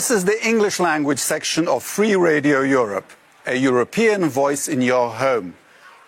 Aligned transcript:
This 0.00 0.10
is 0.10 0.24
the 0.24 0.48
English 0.48 0.80
language 0.80 1.18
section 1.18 1.68
of 1.68 1.82
Free 1.82 2.16
Radio 2.16 2.62
Europe, 2.62 3.12
a 3.44 3.54
European 3.54 4.30
voice 4.30 4.66
in 4.66 4.80
your 4.80 5.10
home. 5.10 5.56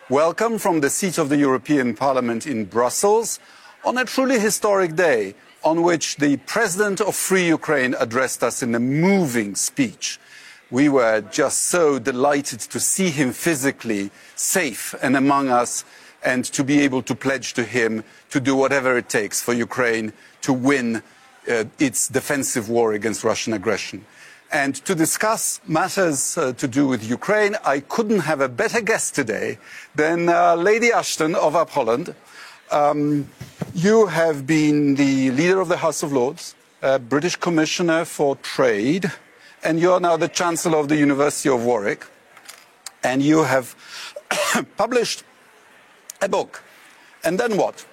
Welcome 0.08 0.58
from 0.58 0.80
the 0.80 0.88
seat 0.88 1.18
of 1.18 1.28
the 1.28 1.36
European 1.36 1.94
Parliament 1.94 2.46
in 2.46 2.64
Brussels 2.64 3.38
on 3.84 3.98
a 3.98 4.06
truly 4.06 4.38
historic 4.38 4.96
day 4.96 5.34
on 5.62 5.82
which 5.82 6.16
the 6.16 6.38
President 6.38 7.02
of 7.02 7.14
Free 7.14 7.46
Ukraine 7.46 7.94
addressed 8.00 8.42
us 8.42 8.62
in 8.62 8.74
a 8.74 8.80
moving 8.80 9.54
speech. 9.54 10.18
We 10.70 10.88
were 10.88 11.20
just 11.20 11.64
so 11.64 11.98
delighted 11.98 12.60
to 12.60 12.80
see 12.80 13.10
him 13.10 13.30
physically 13.32 14.10
safe 14.36 14.94
and 15.02 15.18
among 15.18 15.50
us 15.50 15.84
and 16.24 16.46
to 16.46 16.64
be 16.64 16.80
able 16.80 17.02
to 17.02 17.14
pledge 17.14 17.52
to 17.52 17.62
him 17.62 18.04
to 18.30 18.40
do 18.40 18.56
whatever 18.56 18.96
it 18.96 19.10
takes 19.10 19.42
for 19.42 19.52
Ukraine 19.52 20.14
to 20.40 20.54
win 20.54 21.02
uh, 21.48 21.64
its 21.78 22.08
defensive 22.08 22.68
war 22.68 22.92
against 22.92 23.24
Russian 23.24 23.52
aggression. 23.52 24.04
And 24.52 24.74
to 24.84 24.94
discuss 24.94 25.60
matters 25.66 26.36
uh, 26.36 26.52
to 26.52 26.68
do 26.68 26.86
with 26.86 27.08
Ukraine, 27.08 27.56
I 27.64 27.80
couldn't 27.80 28.20
have 28.20 28.42
a 28.42 28.48
better 28.48 28.82
guest 28.82 29.14
today 29.14 29.58
than 29.94 30.28
uh, 30.28 30.56
Lady 30.56 30.92
Ashton 30.92 31.34
of 31.34 31.56
Up 31.56 31.70
Holland. 31.70 32.14
Um, 32.70 33.28
you 33.74 34.06
have 34.06 34.46
been 34.46 34.94
the 34.96 35.30
leader 35.30 35.60
of 35.60 35.68
the 35.68 35.78
House 35.78 36.02
of 36.02 36.12
Lords, 36.12 36.54
a 36.82 36.98
British 36.98 37.36
Commissioner 37.36 38.04
for 38.04 38.36
Trade, 38.36 39.10
and 39.64 39.80
you 39.80 39.90
are 39.92 40.00
now 40.00 40.18
the 40.18 40.28
Chancellor 40.28 40.78
of 40.78 40.88
the 40.88 40.96
University 40.96 41.48
of 41.48 41.64
Warwick. 41.64 42.06
And 43.02 43.22
you 43.22 43.44
have 43.44 43.74
published 44.76 45.24
a 46.20 46.28
book. 46.28 46.62
And 47.24 47.40
then 47.40 47.56
what? 47.56 47.86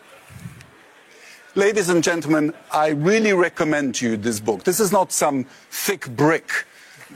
Ladies 1.55 1.89
and 1.89 2.03
gentlemen, 2.03 2.53
I 2.71 2.89
really 2.89 3.33
recommend 3.33 3.99
you 3.99 4.17
this 4.17 4.39
book. 4.39 4.65
This 4.65 4.79
is 4.79 4.91
not 4.91 5.11
some 5.11 5.45
thick 5.71 6.07
brick 6.09 6.47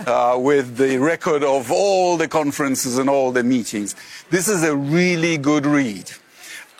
uh, 0.07 0.39
with 0.39 0.75
the 0.75 0.97
record 0.97 1.43
of 1.43 1.71
all 1.71 2.17
the 2.17 2.27
conferences 2.27 2.97
and 2.97 3.11
all 3.11 3.31
the 3.31 3.43
meetings. 3.43 3.95
This 4.31 4.47
is 4.47 4.63
a 4.63 4.75
really 4.75 5.37
good 5.37 5.67
read. 5.67 6.09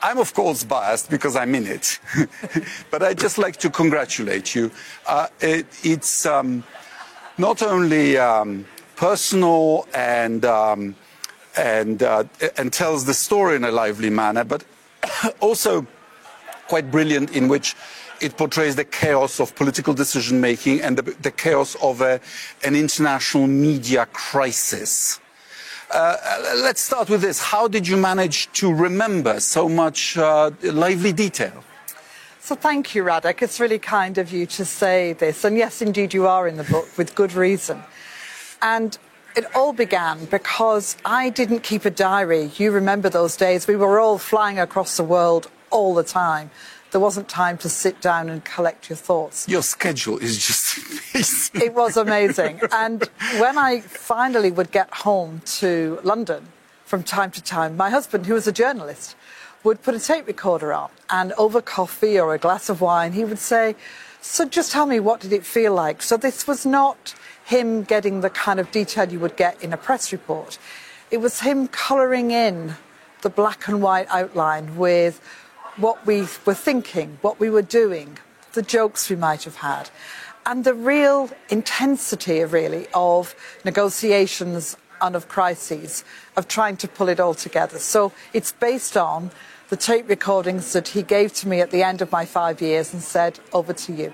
I'm, 0.02 0.17
of 0.17 0.33
course, 0.33 0.64
biased 0.64 1.11
because 1.11 1.36
I'm 1.36 1.53
in 1.53 1.67
it, 1.67 2.00
but 2.89 3.03
I'd 3.03 3.19
just 3.19 3.38
like 3.38 3.58
to 3.58 3.70
congratulate 3.70 4.55
you. 4.55 4.72
Uh, 5.05 5.27
it, 5.39 5.67
it's 5.83 6.25
um, 6.25 6.64
not 7.38 7.61
only 7.61 8.17
um, 8.17 8.66
personal 8.95 9.88
and, 9.94 10.44
um, 10.44 10.95
and, 11.55 12.02
uh, 12.02 12.23
and 12.58 12.73
tells 12.73 13.05
the 13.05 13.14
story 13.14 13.58
in 13.58 13.64
a 13.64 13.72
lively 13.72 14.09
manner, 14.09 14.44
but 14.44 14.66
also 15.39 15.86
quite 16.67 16.92
brilliant 16.92 17.31
in 17.31 17.47
which 17.47 17.75
it 18.22 18.38
portrays 18.38 18.75
the 18.75 18.86
chaos 18.86 19.39
of 19.39 19.56
political 19.56 19.94
decision 19.94 20.39
making 20.39 20.81
and 20.81 20.97
the, 20.97 21.03
the 21.22 21.31
chaos 21.31 21.75
of 21.81 22.02
a, 22.02 22.20
an 22.64 22.75
international 22.75 23.47
media 23.47 24.05
crisis. 24.14 25.20
Uh, 25.92 26.17
let's 26.55 26.81
start 26.81 27.09
with 27.09 27.22
this. 27.22 27.39
How 27.39 27.67
did 27.67 27.88
you 27.88 27.97
manage 27.97 28.52
to 28.53 28.73
remember 28.73 29.39
so 29.39 29.70
much 29.70 30.17
uh, 30.17 30.52
lively 30.64 31.14
detail? 31.14 31.64
So 32.39 32.55
thank 32.55 32.95
you, 32.95 33.03
Radek. 33.03 33.42
It's 33.42 33.59
really 33.59 33.80
kind 33.80 34.17
of 34.17 34.33
you 34.33 34.45
to 34.48 34.66
say 34.66 35.14
this. 35.14 35.44
And 35.44 35.55
yes, 35.55 35.81
indeed, 35.81 36.14
you 36.14 36.27
are 36.27 36.48
in 36.48 36.58
the 36.58 36.64
book 36.64 36.89
with 36.98 37.16
good 37.16 37.33
reason. 37.33 37.83
And 38.61 38.98
it 39.36 39.45
all 39.55 39.73
began 39.73 40.25
because 40.25 40.98
I 41.05 41.30
didn't 41.30 41.61
keep 41.61 41.86
a 41.86 41.89
diary. 41.89 42.52
You 42.58 42.72
remember 42.72 43.09
those 43.09 43.38
days. 43.38 43.67
We 43.67 43.75
were 43.75 44.00
all 44.00 44.17
flying 44.17 44.59
across 44.59 44.98
the 44.98 45.03
world 45.03 45.50
all 45.73 45.93
the 45.93 46.03
time. 46.03 46.52
There 46.91 47.02
wasn't 47.02 47.27
time 47.27 47.57
to 47.57 47.69
sit 47.69 47.99
down 48.02 48.29
and 48.29 48.45
collect 48.45 48.88
your 48.89 48.97
thoughts. 48.97 49.47
Your 49.49 49.63
schedule 49.63 50.19
is 50.19 50.38
just 50.38 50.77
amazing. 51.15 51.61
It 51.61 51.73
was 51.73 51.97
amazing. 51.97 52.61
and 52.71 53.09
when 53.39 53.57
I 53.57 53.81
finally 53.81 54.52
would 54.52 54.71
get 54.71 54.93
home 54.93 55.41
to 55.59 55.99
London 56.03 56.47
from 56.85 57.02
time 57.02 57.31
to 57.31 57.41
time, 57.41 57.75
my 57.75 57.89
husband, 57.89 58.27
who 58.27 58.35
was 58.35 58.47
a 58.47 58.52
journalist, 58.52 59.15
would 59.63 59.81
put 59.81 59.95
a 59.95 59.99
tape 59.99 60.27
recorder 60.27 60.71
on 60.71 60.92
and 61.09 61.33
over 61.33 61.61
coffee 61.61 62.19
or 62.19 62.36
a 62.36 62.37
glass 62.37 62.69
of 62.69 62.80
wine, 62.80 63.14
he 63.14 63.25
would 63.25 63.39
say, 63.39 63.75
So 64.21 64.45
just 64.45 64.71
tell 64.71 64.86
me, 64.86 64.99
what 64.99 65.19
did 65.19 65.33
it 65.33 65.45
feel 65.45 65.73
like? 65.73 66.03
So 66.03 66.15
this 66.15 66.45
was 66.45 66.65
not 66.65 67.15
him 67.45 67.83
getting 67.83 68.21
the 68.21 68.30
kind 68.30 68.59
of 68.59 68.69
detail 68.71 69.11
you 69.11 69.19
would 69.19 69.36
get 69.36 69.61
in 69.64 69.73
a 69.73 69.77
press 69.77 70.11
report. 70.11 70.59
It 71.09 71.17
was 71.17 71.42
him 71.42 71.67
colouring 71.67 72.31
in 72.31 72.75
the 73.21 73.30
black 73.30 73.67
and 73.67 73.81
white 73.81 74.08
outline 74.09 74.75
with 74.77 75.21
what 75.78 76.06
we 76.06 76.28
were 76.45 76.54
thinking, 76.54 77.17
what 77.22 77.39
we 77.39 77.50
were 77.50 77.61
doing, 77.61 78.17
the 78.54 78.61
jokes 78.61 79.10
we 79.10 79.16
might 79.16 79.44
have 79.44 79.58
had, 79.58 79.89
and 80.45 80.64
the 80.64 80.73
real 80.73 81.30
intensity, 81.50 82.44
really, 82.44 82.88
of 82.94 83.36
negotiations 83.64 84.78
and 85.02 85.16
of 85.16 85.28
crises, 85.28 86.04
of 86.38 86.48
trying 86.48 86.78
to 86.78 86.88
pull 86.88 87.10
it 87.10 87.20
all 87.20 87.34
together. 87.34 87.80
So 87.80 88.11
it's 88.34 88.52
based 88.52 88.98
on 88.98 89.32
the 89.70 89.78
tape 89.78 90.08
recordings 90.08 90.73
that 90.73 90.89
he 90.89 91.02
gave 91.02 91.34
to 91.34 91.48
me 91.48 91.61
at 91.61 91.72
the 91.72 91.84
end 91.84 92.02
of 92.02 92.11
my 92.11 92.26
five 92.26 92.61
years 92.61 92.94
and 92.94 93.02
said, 93.02 93.40
Over 93.54 93.73
to 93.73 93.94
you 93.94 94.14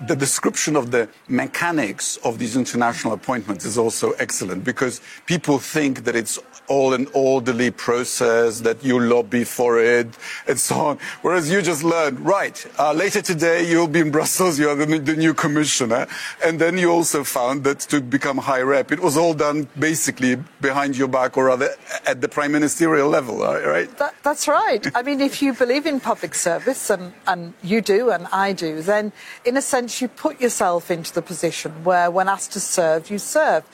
the 0.00 0.16
description 0.16 0.76
of 0.76 0.90
the 0.90 1.08
mechanics 1.28 2.16
of 2.24 2.38
these 2.38 2.56
international 2.56 3.12
appointments 3.12 3.64
is 3.64 3.78
also 3.78 4.12
excellent 4.12 4.64
because 4.64 5.00
people 5.26 5.58
think 5.58 6.04
that 6.04 6.16
it's 6.16 6.38
all 6.66 6.94
an 6.94 7.06
orderly 7.12 7.70
process, 7.70 8.60
that 8.60 8.82
you 8.82 8.98
lobby 8.98 9.44
for 9.44 9.78
it, 9.78 10.08
and 10.48 10.58
so 10.58 10.76
on. 10.76 10.98
Whereas 11.22 11.50
you 11.50 11.60
just 11.62 11.84
learn, 11.84 12.22
right, 12.22 12.66
uh, 12.78 12.92
later 12.92 13.20
today 13.20 13.68
you'll 13.68 13.88
be 13.88 14.00
in 14.00 14.10
Brussels, 14.10 14.58
you're 14.58 14.74
the, 14.74 14.98
the, 14.98 15.14
new 15.14 15.34
commissioner, 15.34 16.06
and 16.44 16.58
then 16.58 16.78
you 16.78 16.90
also 16.90 17.22
found 17.24 17.64
that 17.64 17.80
to 17.80 18.00
become 18.00 18.38
high 18.38 18.62
rep, 18.62 18.92
it 18.92 19.00
was 19.00 19.16
all 19.16 19.34
done 19.34 19.68
basically 19.78 20.36
behind 20.60 20.96
your 20.96 21.08
back, 21.08 21.36
or 21.36 21.46
rather 21.46 21.70
at 22.06 22.20
the 22.20 22.28
prime 22.28 22.52
ministerial 22.52 23.08
level, 23.08 23.42
uh, 23.42 23.60
right? 23.60 23.96
That, 23.98 24.14
that's 24.22 24.48
right. 24.48 24.86
I 24.94 25.02
mean, 25.02 25.20
if 25.20 25.42
you 25.42 25.52
believe 25.52 25.86
in 25.86 26.00
public 26.00 26.34
service, 26.34 26.90
and, 26.90 27.12
and 27.26 27.54
you 27.62 27.80
do, 27.80 28.10
and 28.10 28.26
I 28.32 28.52
do, 28.52 28.82
then 28.82 29.12
in 29.44 29.56
a 29.56 29.62
sense, 29.62 29.93
you 30.00 30.08
put 30.08 30.40
yourself 30.40 30.90
into 30.90 31.12
the 31.12 31.22
position 31.22 31.84
where, 31.84 32.10
when 32.10 32.28
asked 32.28 32.52
to 32.52 32.60
serve, 32.60 33.10
you 33.10 33.18
serve. 33.18 33.64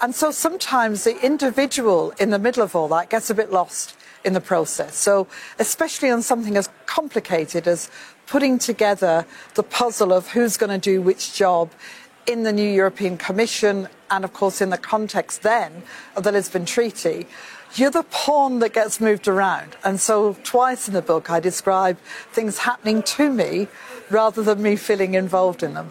And 0.00 0.14
so 0.14 0.30
sometimes 0.30 1.04
the 1.04 1.18
individual 1.24 2.12
in 2.18 2.30
the 2.30 2.38
middle 2.38 2.62
of 2.62 2.74
all 2.74 2.88
that 2.88 3.10
gets 3.10 3.30
a 3.30 3.34
bit 3.34 3.52
lost 3.52 3.96
in 4.24 4.32
the 4.32 4.40
process. 4.40 4.96
So, 4.96 5.26
especially 5.58 6.10
on 6.10 6.22
something 6.22 6.56
as 6.56 6.68
complicated 6.86 7.68
as 7.68 7.90
putting 8.26 8.58
together 8.58 9.26
the 9.54 9.62
puzzle 9.62 10.12
of 10.12 10.30
who's 10.30 10.56
going 10.56 10.70
to 10.70 10.78
do 10.78 11.02
which 11.02 11.34
job 11.34 11.70
in 12.26 12.42
the 12.42 12.52
new 12.52 12.68
European 12.68 13.18
Commission 13.18 13.88
and, 14.10 14.24
of 14.24 14.32
course, 14.32 14.60
in 14.60 14.70
the 14.70 14.78
context 14.78 15.42
then 15.42 15.82
of 16.16 16.24
the 16.24 16.32
Lisbon 16.32 16.64
Treaty, 16.64 17.26
you're 17.74 17.90
the 17.90 18.04
pawn 18.04 18.60
that 18.60 18.72
gets 18.72 19.00
moved 19.00 19.28
around. 19.28 19.76
And 19.84 20.00
so, 20.00 20.36
twice 20.42 20.88
in 20.88 20.94
the 20.94 21.02
book, 21.02 21.30
I 21.30 21.40
describe 21.40 21.98
things 22.32 22.58
happening 22.58 23.02
to 23.02 23.30
me 23.30 23.68
rather 24.14 24.42
than 24.42 24.62
me 24.62 24.76
feeling 24.76 25.14
involved 25.14 25.62
in 25.62 25.74
them. 25.74 25.90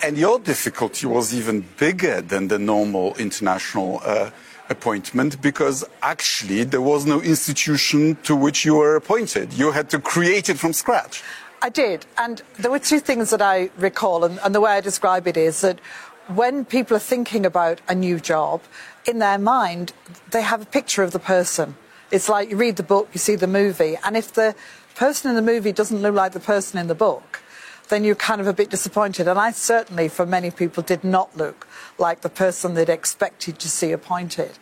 And 0.00 0.16
your 0.16 0.38
difficulty 0.38 1.06
was 1.06 1.34
even 1.34 1.66
bigger 1.76 2.22
than 2.22 2.48
the 2.48 2.58
normal 2.58 3.16
international 3.16 4.00
uh, 4.04 4.30
appointment 4.70 5.42
because 5.42 5.84
actually 6.02 6.64
there 6.64 6.80
was 6.80 7.04
no 7.04 7.20
institution 7.20 8.16
to 8.22 8.36
which 8.36 8.64
you 8.64 8.76
were 8.76 8.94
appointed. 8.94 9.52
You 9.52 9.72
had 9.72 9.90
to 9.90 9.98
create 9.98 10.48
it 10.48 10.58
from 10.58 10.72
scratch. 10.72 11.22
I 11.60 11.70
did. 11.70 12.06
And 12.16 12.42
there 12.58 12.70
were 12.70 12.78
two 12.78 13.00
things 13.00 13.30
that 13.30 13.42
I 13.42 13.70
recall, 13.76 14.24
and, 14.24 14.38
and 14.44 14.54
the 14.54 14.60
way 14.60 14.72
I 14.72 14.80
describe 14.80 15.26
it 15.26 15.36
is 15.36 15.60
that 15.62 15.80
when 16.28 16.64
people 16.64 16.96
are 16.96 17.00
thinking 17.00 17.44
about 17.44 17.80
a 17.88 17.94
new 17.94 18.20
job, 18.20 18.60
in 19.06 19.18
their 19.18 19.38
mind, 19.38 19.92
they 20.30 20.42
have 20.42 20.62
a 20.62 20.66
picture 20.66 21.02
of 21.02 21.10
the 21.10 21.18
person. 21.18 21.74
It's 22.10 22.28
like 22.28 22.50
you 22.50 22.56
read 22.56 22.76
the 22.76 22.82
book, 22.82 23.08
you 23.12 23.18
see 23.18 23.34
the 23.34 23.46
movie, 23.46 23.96
and 24.04 24.16
if 24.16 24.32
the 24.32 24.54
person 24.94 25.30
in 25.30 25.36
the 25.36 25.52
movie 25.52 25.72
doesn't 25.72 26.02
look 26.02 26.14
like 26.14 26.32
the 26.32 26.40
person 26.40 26.78
in 26.78 26.86
the 26.86 26.94
book, 26.94 27.40
then 27.88 28.04
you're 28.04 28.14
kind 28.14 28.40
of 28.40 28.46
a 28.46 28.52
bit 28.52 28.70
disappointed. 28.70 29.28
And 29.28 29.38
I 29.38 29.50
certainly, 29.52 30.08
for 30.08 30.26
many 30.26 30.50
people, 30.50 30.82
did 30.82 31.04
not 31.04 31.36
look 31.36 31.66
like 31.98 32.20
the 32.20 32.28
person 32.28 32.74
they'd 32.74 32.88
expected 32.88 33.58
to 33.58 33.68
see 33.68 33.92
appointed. 33.92 34.58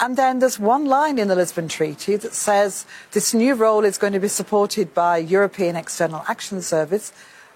And 0.00 0.16
then 0.16 0.40
there's 0.40 0.58
one 0.58 0.86
line 0.86 1.18
in 1.18 1.28
the 1.28 1.36
Lisbon 1.36 1.68
Treaty 1.68 2.16
that 2.16 2.34
says 2.34 2.86
this 3.12 3.32
new 3.32 3.54
role 3.54 3.84
is 3.84 3.98
going 3.98 4.14
to 4.14 4.20
be 4.20 4.28
supported 4.28 4.94
by 4.94 5.18
European 5.18 5.76
External 5.76 6.24
Action 6.26 6.60
Service, 6.60 7.12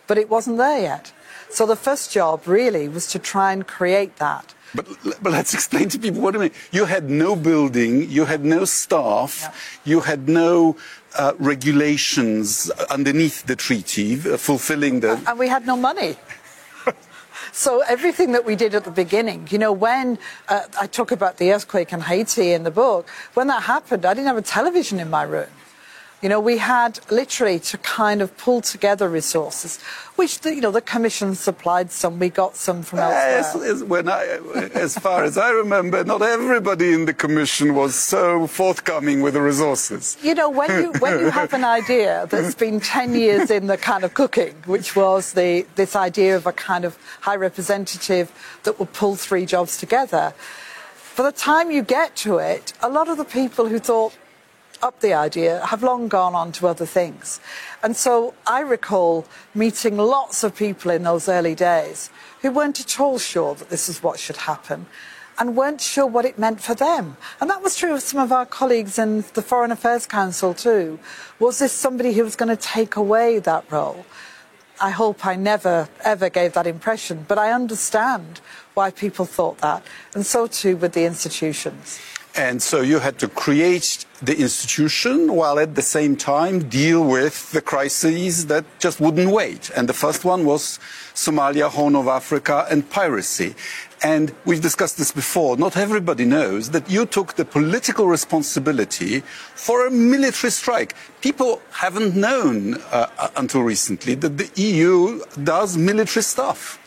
but 0.07 0.19
it 0.19 0.31
wasn't 0.31 0.59
there 0.59 0.81
yet. 0.81 1.13
So 1.51 1.67
the 1.67 1.77
first 1.77 2.13
job 2.13 2.47
really 2.47 2.89
was 2.89 3.09
to 3.09 3.19
try 3.19 3.53
and 3.53 3.67
create 3.67 4.17
that. 4.17 4.55
But, 4.75 4.87
but 5.23 5.33
let's 5.33 5.55
explain 5.59 5.89
to 5.89 5.99
people 5.99 6.21
what 6.21 6.37
I 6.37 6.39
mean. 6.39 6.51
You 6.71 6.85
had 6.85 7.11
no 7.11 7.35
building, 7.35 8.09
you 8.09 8.27
had 8.27 8.45
no 8.45 8.65
staff, 8.65 9.41
yeah. 9.43 9.53
you 9.85 10.01
had 10.01 10.29
no 10.29 10.77
uh, 11.19 11.33
regulations 11.39 12.71
underneath 12.91 13.47
the 13.47 13.57
treaty 13.57 14.15
uh, 14.15 14.37
fulfilling 14.37 15.01
the. 15.01 15.21
And 15.27 15.39
we 15.39 15.49
had 15.49 15.67
no 15.67 15.77
money. 15.77 16.17
So 17.53 17.81
everything 17.89 18.33
that 18.33 18.45
we 18.45 18.55
did 18.55 18.75
at 18.75 18.85
the 18.85 18.91
beginning, 18.91 19.49
you 19.51 19.57
know, 19.57 19.73
when 19.73 20.19
uh, 20.49 20.63
I 20.79 20.87
talk 20.87 21.11
about 21.11 21.39
the 21.39 21.55
earthquake 21.55 21.91
in 21.91 22.01
Haiti 22.03 22.53
in 22.53 22.65
the 22.65 22.71
book, 22.71 23.09
when 23.33 23.47
that 23.47 23.63
happened, 23.63 24.05
I 24.05 24.13
didn't 24.13 24.27
have 24.27 24.37
a 24.37 24.43
television 24.43 25.01
in 25.01 25.09
my 25.09 25.23
room. 25.23 25.49
You 26.23 26.31
know, 26.31 26.41
we 26.41 26.57
had 26.57 26.99
literally 27.11 27.59
to 27.59 27.77
kind 27.77 28.23
of 28.23 28.35
pull 28.39 28.63
together 28.63 29.07
resources, 29.07 29.79
which 30.17 30.41
the, 30.41 30.55
you 30.55 30.63
know 30.63 30.71
the 30.71 30.81
commission 30.81 31.35
supplied 31.35 31.93
some. 31.93 32.19
We 32.19 32.31
got 32.31 32.57
some 32.57 32.83
from 32.83 33.01
elsewhere. 33.01 33.67
As, 33.67 33.83
as, 33.83 34.09
I, 34.09 34.71
as 34.75 34.99
far 34.99 35.25
as 35.25 35.37
I 35.37 35.51
remember, 35.51 36.05
not 36.05 36.23
everybody 36.23 36.95
in 36.95 37.05
the 37.05 37.13
commission 37.13 37.75
was 37.75 37.95
so 37.95 38.47
forthcoming 38.47 39.21
with 39.21 39.35
the 39.35 39.43
resources. 39.43 40.17
You 40.23 40.35
know, 40.35 40.49
when 40.49 40.71
you 40.83 40.93
when 41.01 41.21
you 41.21 41.29
have 41.29 41.53
an 41.53 41.65
idea 41.65 42.27
that's 42.31 42.55
been 42.65 42.81
ten 42.81 43.15
years 43.15 43.51
in 43.51 43.67
the 43.67 43.77
kind 43.77 44.03
of 44.03 44.15
cooking, 44.15 44.55
which 44.65 44.97
was 44.97 45.35
the 45.35 45.67
this 45.75 45.95
idea 45.95 46.35
of 46.35 46.47
a 46.47 46.53
kind 46.53 46.87
of 46.87 46.97
high 47.21 47.37
representative 47.37 48.33
that 48.63 48.79
would 48.79 48.95
pull 48.95 49.17
three 49.17 49.45
jobs 49.45 49.77
together. 49.77 50.33
By 51.15 51.25
the 51.25 51.33
time 51.33 51.71
you 51.71 51.83
get 51.83 52.17
to 52.17 52.39
it, 52.39 52.73
a 52.83 52.89
lot 52.89 53.09
of 53.09 53.19
the 53.19 53.25
people 53.25 53.69
who 53.69 53.79
thought 53.79 54.15
up 54.87 55.01
the 55.01 55.13
idea 55.13 55.67
have 55.67 55.83
long 55.83 56.09
gone 56.09 56.35
on 56.35 56.53
to 56.53 56.69
other 56.69 56.87
things. 56.87 57.41
And 57.83 57.97
so 57.97 58.33
I 58.47 58.61
recall 58.61 59.27
meeting 59.55 59.97
lots 59.99 60.45
of 60.45 60.57
people 60.57 60.91
in 60.91 61.03
those 61.03 61.29
early 61.29 61.55
days 61.55 62.09
who 62.41 62.53
weren't 62.53 62.81
at 62.81 63.01
all 63.01 63.19
sure 63.19 63.55
that 63.57 63.69
this 63.69 63.89
is 63.89 64.03
what 64.03 64.19
should 64.19 64.39
happen 64.39 64.87
and 65.39 65.57
weren't 65.57 65.81
sure 65.81 66.07
what 66.07 66.25
it 66.25 66.39
meant 66.39 66.61
for 66.61 66.75
them. 66.75 67.17
And 67.41 67.51
that 67.51 67.63
was 67.63 67.77
true 67.77 67.95
of 67.95 68.01
some 68.01 68.21
of 68.21 68.33
our 68.33 68.47
colleagues 68.47 68.99
in 68.99 69.25
the 69.35 69.43
Foreign 69.43 69.73
Affairs 69.73 70.07
Council 70.07 70.55
too. 70.55 70.99
Was 71.39 71.59
this 71.59 71.73
somebody 71.73 72.13
who 72.15 72.23
was 72.23 72.37
going 72.37 72.49
to 72.49 72.57
take 72.57 72.97
away 72.97 73.39
that 73.41 73.71
role? 73.71 74.07
I 74.81 74.91
hope 74.91 75.27
I 75.27 75.37
never, 75.37 75.89
ever 76.05 76.29
gave 76.29 76.53
that 76.53 76.67
impression, 76.67 77.25
but 77.27 77.39
I 77.39 77.51
understand 77.51 78.41
why 78.75 78.91
people 78.91 79.25
thought 79.25 79.59
that, 79.59 79.83
and 80.15 80.25
so 80.25 80.47
too 80.47 80.77
with 80.77 80.93
the 80.93 81.07
institutions. 81.07 81.99
And 82.37 82.63
so 82.63 82.83
you 82.83 82.99
had 82.99 83.19
to 83.21 83.29
create 83.29 84.05
the 84.21 84.37
institution 84.37 85.33
while 85.33 85.59
at 85.59 85.75
the 85.75 85.81
same 85.81 86.17
time 86.17 86.69
deal 86.69 87.03
with 87.03 87.51
the 87.53 87.63
crises 87.63 88.47
that 88.47 88.67
just 88.79 89.01
wouldn't 89.01 89.31
wait. 89.31 89.71
And 89.75 89.89
the 89.89 89.95
first 89.95 90.23
one 90.23 90.45
was 90.45 90.79
Somalia, 91.15 91.71
Horn 91.71 91.97
of 91.97 92.09
Africa, 92.09 92.67
and 92.71 92.89
piracy. 92.91 93.55
And 94.03 94.35
we've 94.45 94.61
discussed 94.61 94.99
this 94.99 95.13
before. 95.13 95.57
Not 95.57 95.79
everybody 95.79 96.27
knows 96.27 96.71
that 96.71 96.91
you 96.91 97.07
took 97.07 97.37
the 97.37 97.47
political 97.47 98.07
responsibility 98.07 99.21
for 99.55 99.87
a 99.87 99.91
military 99.91 100.51
strike. 100.51 100.95
People 101.23 101.63
haven't 101.73 102.15
known 102.15 102.75
uh, 102.93 103.31
until 103.37 103.63
recently 103.63 104.15
that 104.15 104.37
the 104.37 104.51
EU 104.61 105.25
does 105.43 105.79
military 105.79 106.23
stuff 106.23 106.79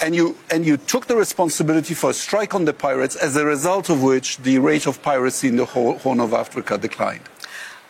and 0.00 0.14
you, 0.14 0.36
and 0.50 0.64
you 0.64 0.76
took 0.76 1.06
the 1.06 1.16
responsibility 1.16 1.94
for 1.94 2.10
a 2.10 2.14
strike 2.14 2.54
on 2.54 2.64
the 2.64 2.72
pirates, 2.72 3.16
as 3.16 3.36
a 3.36 3.44
result 3.44 3.90
of 3.90 4.02
which 4.02 4.38
the 4.38 4.58
rate 4.58 4.86
of 4.86 5.02
piracy 5.02 5.48
in 5.48 5.56
the 5.56 5.64
Horn 5.64 6.20
of 6.20 6.32
Africa 6.32 6.78
declined. 6.78 7.22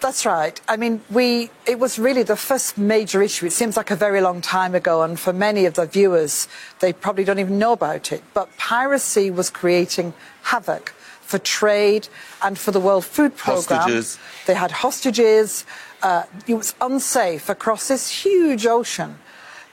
That's 0.00 0.24
right. 0.24 0.60
I 0.68 0.76
mean, 0.76 1.00
we, 1.10 1.50
it 1.66 1.80
was 1.80 1.98
really 1.98 2.22
the 2.22 2.36
first 2.36 2.78
major 2.78 3.20
issue. 3.20 3.46
It 3.46 3.52
seems 3.52 3.76
like 3.76 3.90
a 3.90 3.96
very 3.96 4.20
long 4.20 4.40
time 4.40 4.74
ago, 4.74 5.02
and 5.02 5.18
for 5.18 5.32
many 5.32 5.66
of 5.66 5.74
the 5.74 5.86
viewers, 5.86 6.46
they 6.78 6.92
probably 6.92 7.24
don't 7.24 7.40
even 7.40 7.58
know 7.58 7.72
about 7.72 8.12
it. 8.12 8.22
But 8.32 8.56
piracy 8.56 9.30
was 9.30 9.50
creating 9.50 10.14
havoc 10.42 10.90
for 11.20 11.38
trade 11.38 12.08
and 12.42 12.56
for 12.56 12.70
the 12.70 12.80
World 12.80 13.04
Food 13.04 13.36
Programme. 13.36 13.80
Hostages. 13.80 14.18
They 14.46 14.54
had 14.54 14.70
hostages. 14.70 15.66
Uh, 16.00 16.22
it 16.46 16.54
was 16.54 16.74
unsafe 16.80 17.48
across 17.48 17.88
this 17.88 18.22
huge 18.22 18.66
ocean 18.66 19.18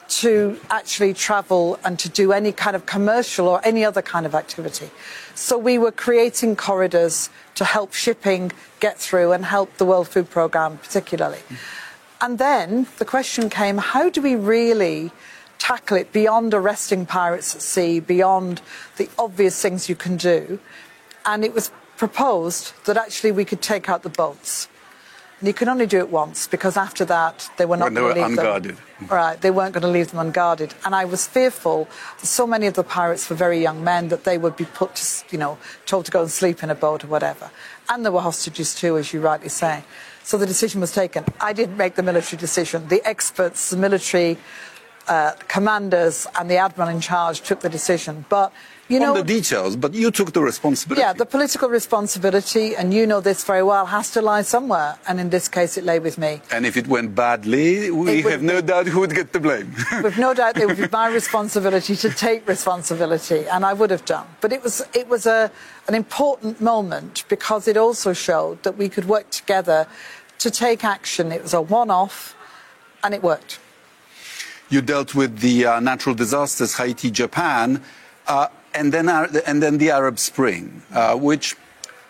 to 0.08 0.60
actually 0.70 1.14
travel 1.14 1.80
and 1.84 1.98
to 2.00 2.10
do 2.10 2.32
any 2.32 2.52
kind 2.52 2.76
of 2.76 2.86
commercial 2.86 3.48
or 3.48 3.60
any 3.64 3.84
other 3.84 4.02
kind 4.02 4.26
of 4.26 4.36
activity. 4.36 4.90
So 5.34 5.58
we 5.58 5.78
were 5.78 5.92
creating 5.92 6.56
corridors 6.56 7.30
to 7.56 7.66
help 7.66 7.94
shipping 7.94 8.52
get 8.80 8.98
through 8.98 9.32
and 9.32 9.46
help 9.46 9.78
the 9.78 9.86
World 9.86 10.08
Food 10.08 10.30
Programme 10.30 10.78
particularly. 10.78 11.40
And 12.22 12.38
then 12.38 12.88
the 12.98 13.06
question 13.06 13.50
came 13.50 13.78
how 13.78 14.10
do 14.10 14.22
we 14.22 14.36
really 14.36 15.12
tackle 15.58 15.98
it 15.98 16.12
beyond 16.12 16.54
arresting 16.54 17.06
pirates 17.06 17.56
at 17.56 17.62
sea, 17.62 18.00
beyond 18.00 18.62
the 18.98 19.10
obvious 19.18 19.62
things 19.62 19.90
you 19.90 19.96
can 19.96 20.18
do? 20.18 20.60
And 21.26 21.44
it 21.44 21.54
was 21.54 21.72
proposed 21.98 22.74
that 22.86 22.98
actually 22.98 23.32
we 23.32 23.46
could 23.46 23.62
take 23.62 23.90
out 23.90 24.04
the 24.04 24.10
boats. 24.10 24.68
You 25.46 25.54
can 25.54 25.70
only 25.70 25.86
do 25.86 26.00
it 26.00 26.10
once 26.10 26.48
because 26.48 26.76
after 26.76 27.06
that 27.06 27.50
they 27.58 27.66
were 27.66 27.78
not 27.78 27.86
when 27.86 27.94
they 27.94 28.02
were 28.02 28.14
leave 28.14 28.26
unguarded. 28.26 28.78
Them. 28.78 29.08
Right, 29.10 29.40
they 29.40 29.52
weren't 29.52 29.74
going 29.74 29.84
to 29.84 29.90
leave 29.90 30.12
them 30.12 30.20
unguarded. 30.20 30.74
And 30.86 30.96
I 30.96 31.06
was 31.06 31.28
fearful 31.28 31.88
that 32.20 32.26
so 32.26 32.48
many 32.48 32.66
of 32.68 32.74
the 32.74 32.84
pirates 32.84 33.30
were 33.30 33.36
very 33.36 33.62
young 33.62 33.84
men 33.84 34.10
that 34.10 34.24
they 34.24 34.38
would 34.38 34.56
be 34.56 34.66
put, 34.66 34.96
to, 34.96 35.26
you 35.30 35.38
know, 35.38 35.58
told 35.86 36.06
to 36.06 36.12
go 36.12 36.22
and 36.22 36.32
sleep 36.32 36.64
in 36.64 36.70
a 36.70 36.76
boat 36.76 37.04
or 37.04 37.08
whatever. 37.08 37.52
And 37.90 38.04
there 38.04 38.12
were 38.12 38.22
hostages 38.22 38.74
too, 38.74 38.98
as 38.98 39.14
you 39.14 39.22
rightly 39.22 39.50
say. 39.50 39.84
So 40.24 40.38
the 40.38 40.48
decision 40.48 40.82
was 40.82 40.92
taken. 40.92 41.26
I 41.40 41.54
didn't 41.54 41.78
make 41.78 41.96
the 41.96 42.04
military 42.04 42.40
decision. 42.40 42.88
The 42.88 43.06
experts, 43.08 43.70
the 43.70 43.78
military 43.78 44.38
uh, 45.08 45.34
commanders, 45.48 46.28
and 46.38 46.50
the 46.50 46.58
admiral 46.58 46.90
in 46.90 47.00
charge 47.00 47.42
took 47.42 47.62
the 47.62 47.70
decision. 47.70 48.26
But 48.30 48.52
you 48.88 49.00
know, 49.00 49.12
on 49.12 49.18
the 49.18 49.24
details, 49.24 49.76
but 49.76 49.96
you 49.96 50.12
took 50.12 50.34
the 50.34 50.42
responsibility. 50.42 51.02
Yeah, 51.02 51.14
the 51.14 51.26
political 51.26 51.70
responsibility, 51.70 52.76
and 52.76 52.94
you 52.94 53.08
know 53.08 53.20
this 53.20 53.44
very 53.44 53.64
well, 53.64 53.88
has 53.88 54.12
to 54.12 54.22
lie 54.22 54.44
somewhere. 54.44 54.98
And 55.08 55.20
in 55.20 55.32
this 55.32 55.48
case, 55.48 55.76
it 55.76 55.84
lay 55.84 55.98
with 55.98 56.18
me. 56.20 56.42
And 56.52 56.66
if 56.66 56.78
it 56.78 56.88
went 56.88 57.16
badly, 57.16 57.90
we 57.90 58.22
have 58.22 58.44
no 58.44 58.62
doubt 58.62 58.86
who 58.86 59.00
would 59.00 59.16
get 59.16 59.34
the 59.34 59.40
blame. 59.40 59.74
We've 60.04 60.18
no 60.20 60.36
doubt 60.36 60.58
it 60.58 60.68
would 60.68 60.78
be 60.78 60.88
my 60.92 61.10
responsibility 61.10 61.96
to 61.96 62.10
take 62.12 62.48
responsibility, 62.48 63.48
and 63.48 63.66
I 63.66 63.74
would 63.74 63.90
have 63.90 64.06
done. 64.06 64.28
But 64.40 64.54
it 64.54 64.62
was, 64.64 64.84
it 64.94 65.08
was 65.08 65.26
a, 65.26 65.52
an 65.88 65.96
important 65.96 66.62
moment 66.62 67.24
because 67.28 67.68
it 67.68 67.78
also 67.78 68.14
showed 68.14 68.62
that 68.64 68.78
we 68.78 68.88
could 68.90 69.06
work 69.06 69.32
together 69.32 69.88
to 70.40 70.52
take 70.52 70.84
action. 70.84 71.32
It 71.32 71.42
was 71.42 71.56
a 71.56 71.62
one 71.62 71.90
off, 71.90 72.36
and 73.04 73.16
it 73.16 73.24
worked. 73.24 73.60
You 74.70 74.82
dealt 74.82 75.16
with 75.16 75.40
the 75.40 75.66
uh, 75.66 75.80
natural 75.80 76.16
disasters, 76.16 76.76
Haiti, 76.76 77.12
Japan. 77.12 77.82
Uh, 78.28 78.48
and 78.74 78.92
then, 78.92 79.08
and 79.10 79.64
then 79.64 79.78
the 79.78 79.92
Arab 79.92 80.20
Spring, 80.20 80.82
uh, 80.92 81.16
which 81.16 81.56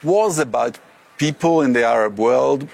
was 0.03 0.39
about 0.39 0.79
people 1.17 1.61
in 1.61 1.73
the 1.73 1.83
Arab 1.83 2.17
world 2.17 2.67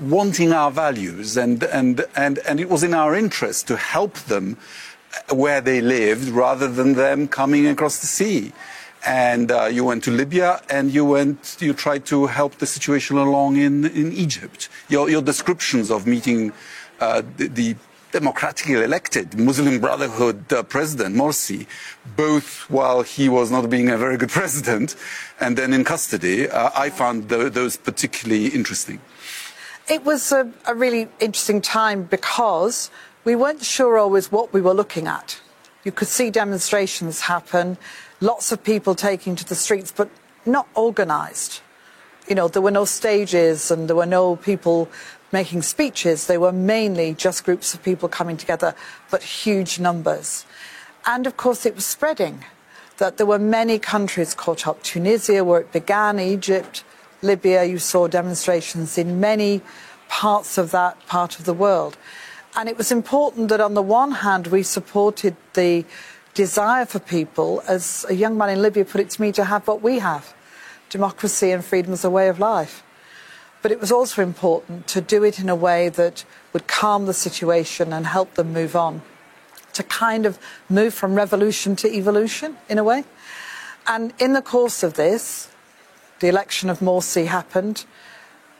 wanting 0.00 0.52
our 0.52 0.70
values, 0.70 1.36
and, 1.36 1.62
and, 1.64 2.04
and, 2.14 2.38
and 2.40 2.60
it 2.60 2.68
was 2.68 2.82
in 2.82 2.94
our 2.94 3.14
interest 3.14 3.66
to 3.68 3.76
help 3.76 4.14
them 4.14 4.56
where 5.30 5.60
they 5.60 5.80
lived 5.80 6.28
rather 6.28 6.68
than 6.68 6.94
them 6.94 7.26
coming 7.26 7.66
across 7.66 7.98
the 7.98 8.06
sea. 8.06 8.52
And 9.06 9.50
uh, 9.50 9.66
you 9.66 9.84
went 9.84 10.04
to 10.04 10.10
Libya 10.10 10.60
and 10.68 10.92
you 10.92 11.04
went, 11.04 11.56
you 11.60 11.72
tried 11.72 12.04
to 12.06 12.26
help 12.26 12.56
the 12.56 12.66
situation 12.66 13.16
along 13.16 13.56
in, 13.56 13.86
in 13.86 14.12
Egypt. 14.12 14.68
Your, 14.88 15.08
your 15.08 15.22
descriptions 15.22 15.90
of 15.90 16.06
meeting 16.06 16.52
uh, 17.00 17.22
the, 17.36 17.46
the 17.46 17.76
democratically 18.12 18.74
elected 18.74 19.38
Muslim 19.38 19.80
Brotherhood 19.80 20.52
uh, 20.52 20.62
president, 20.62 21.14
Morsi, 21.14 21.66
both 22.16 22.68
while 22.70 23.02
he 23.02 23.28
was 23.28 23.50
not 23.50 23.68
being 23.68 23.88
a 23.90 23.98
very 23.98 24.16
good 24.16 24.30
president 24.40 24.96
and 25.40 25.56
then 25.56 25.72
in 25.72 25.84
custody, 25.84 26.48
uh, 26.48 26.70
I 26.74 26.90
found 26.90 27.28
th- 27.28 27.52
those 27.52 27.76
particularly 27.76 28.48
interesting. 28.48 29.00
It 29.88 30.04
was 30.04 30.32
a, 30.32 30.50
a 30.66 30.74
really 30.74 31.08
interesting 31.20 31.60
time 31.60 32.04
because 32.04 32.90
we 33.24 33.36
weren't 33.36 33.62
sure 33.62 33.98
always 33.98 34.32
what 34.32 34.52
we 34.52 34.60
were 34.60 34.74
looking 34.74 35.06
at. 35.06 35.40
You 35.84 35.92
could 35.92 36.08
see 36.08 36.30
demonstrations 36.30 37.22
happen, 37.22 37.78
lots 38.20 38.52
of 38.52 38.62
people 38.62 38.94
taking 38.94 39.36
to 39.36 39.44
the 39.44 39.54
streets, 39.54 39.92
but 39.92 40.10
not 40.44 40.66
organised. 40.76 41.62
You 42.28 42.34
know, 42.34 42.48
there 42.48 42.60
were 42.60 42.70
no 42.70 42.84
stages 42.84 43.70
and 43.70 43.88
there 43.88 43.96
were 43.96 44.04
no 44.06 44.36
people 44.36 44.88
making 45.32 45.62
speeches. 45.62 46.26
They 46.26 46.38
were 46.38 46.52
mainly 46.52 47.14
just 47.14 47.44
groups 47.44 47.74
of 47.74 47.82
people 47.82 48.08
coming 48.08 48.36
together, 48.36 48.74
but 49.10 49.22
huge 49.22 49.78
numbers. 49.78 50.46
And 51.06 51.26
of 51.26 51.36
course, 51.36 51.66
it 51.66 51.74
was 51.74 51.86
spreading, 51.86 52.44
that 52.98 53.16
there 53.16 53.26
were 53.26 53.38
many 53.38 53.78
countries 53.78 54.34
caught 54.34 54.66
up. 54.66 54.82
Tunisia, 54.82 55.44
where 55.44 55.60
it 55.60 55.72
began, 55.72 56.18
Egypt, 56.18 56.84
Libya, 57.22 57.64
you 57.64 57.78
saw 57.78 58.08
demonstrations 58.08 58.98
in 58.98 59.20
many 59.20 59.60
parts 60.08 60.58
of 60.58 60.70
that 60.70 61.06
part 61.06 61.38
of 61.38 61.44
the 61.44 61.54
world. 61.54 61.96
And 62.56 62.68
it 62.68 62.76
was 62.76 62.90
important 62.90 63.48
that, 63.50 63.60
on 63.60 63.74
the 63.74 63.82
one 63.82 64.12
hand, 64.12 64.48
we 64.48 64.62
supported 64.62 65.36
the 65.54 65.84
desire 66.34 66.86
for 66.86 66.98
people, 66.98 67.62
as 67.68 68.06
a 68.08 68.14
young 68.14 68.38
man 68.38 68.50
in 68.50 68.62
Libya 68.62 68.84
put 68.84 69.00
it 69.00 69.10
to 69.10 69.22
me, 69.22 69.32
to 69.32 69.44
have 69.44 69.66
what 69.68 69.82
we 69.82 69.98
have 69.98 70.34
democracy 70.90 71.50
and 71.50 71.64
freedom 71.64 71.92
as 71.92 72.04
a 72.04 72.10
way 72.10 72.28
of 72.28 72.38
life. 72.38 72.82
But 73.60 73.72
it 73.72 73.80
was 73.80 73.90
also 73.90 74.22
important 74.22 74.86
to 74.88 75.00
do 75.00 75.24
it 75.24 75.40
in 75.40 75.48
a 75.48 75.56
way 75.56 75.88
that 75.88 76.24
would 76.52 76.66
calm 76.66 77.06
the 77.06 77.14
situation 77.14 77.92
and 77.92 78.06
help 78.06 78.34
them 78.34 78.52
move 78.52 78.76
on, 78.76 79.02
to 79.72 79.82
kind 79.82 80.26
of 80.26 80.38
move 80.68 80.94
from 80.94 81.14
revolution 81.14 81.76
to 81.76 81.88
evolution 81.88 82.56
in 82.68 82.78
a 82.78 82.84
way. 82.84 83.04
And 83.86 84.12
in 84.18 84.32
the 84.32 84.42
course 84.42 84.82
of 84.82 84.94
this, 84.94 85.48
the 86.20 86.28
election 86.28 86.68
of 86.70 86.80
Morsi 86.80 87.26
happened. 87.26 87.84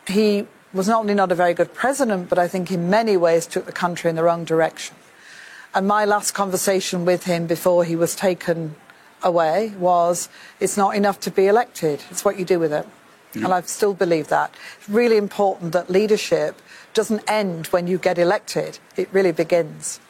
He 0.07 0.47
was 0.73 0.89
not 0.89 1.01
only 1.01 1.15
not 1.15 1.33
a 1.33 1.35
very 1.35 1.55
good 1.55 1.75
president, 1.75 2.29
but 2.29 2.39
I 2.39 2.49
think 2.49 2.71
in 2.71 2.91
many 2.91 3.17
ways 3.17 3.47
took 3.47 3.67
the 3.67 3.73
country 3.73 4.11
in 4.11 4.17
the 4.17 4.23
wrong 4.23 4.45
direction. 4.45 4.97
And 5.75 5.87
my 5.87 6.05
last 6.05 6.33
conversation 6.33 7.05
with 7.05 7.25
him 7.25 7.47
before 7.47 7.85
he 7.85 7.95
was 7.95 8.15
taken 8.15 8.75
away 9.23 9.75
was 9.79 10.29
it's 10.61 10.77
not 10.77 10.95
enough 10.95 11.21
to 11.21 11.31
be 11.31 11.47
elected, 11.47 12.03
it's 12.11 12.25
what 12.25 12.39
you 12.39 12.45
do 12.45 12.59
with 12.59 12.73
it. 12.73 12.87
And 13.35 13.49
I 13.49 13.61
still 13.63 13.95
believe 13.95 14.29
that. 14.29 14.55
It's 14.79 14.89
really 14.89 15.17
important 15.17 15.73
that 15.73 15.91
leadership 15.91 16.61
doesn't 16.95 17.23
end 17.29 17.67
when 17.69 17.87
you 17.87 17.99
get 17.99 18.19
elected, 18.19 18.79
it 18.97 19.09
really 19.13 19.33
begins. 19.33 20.01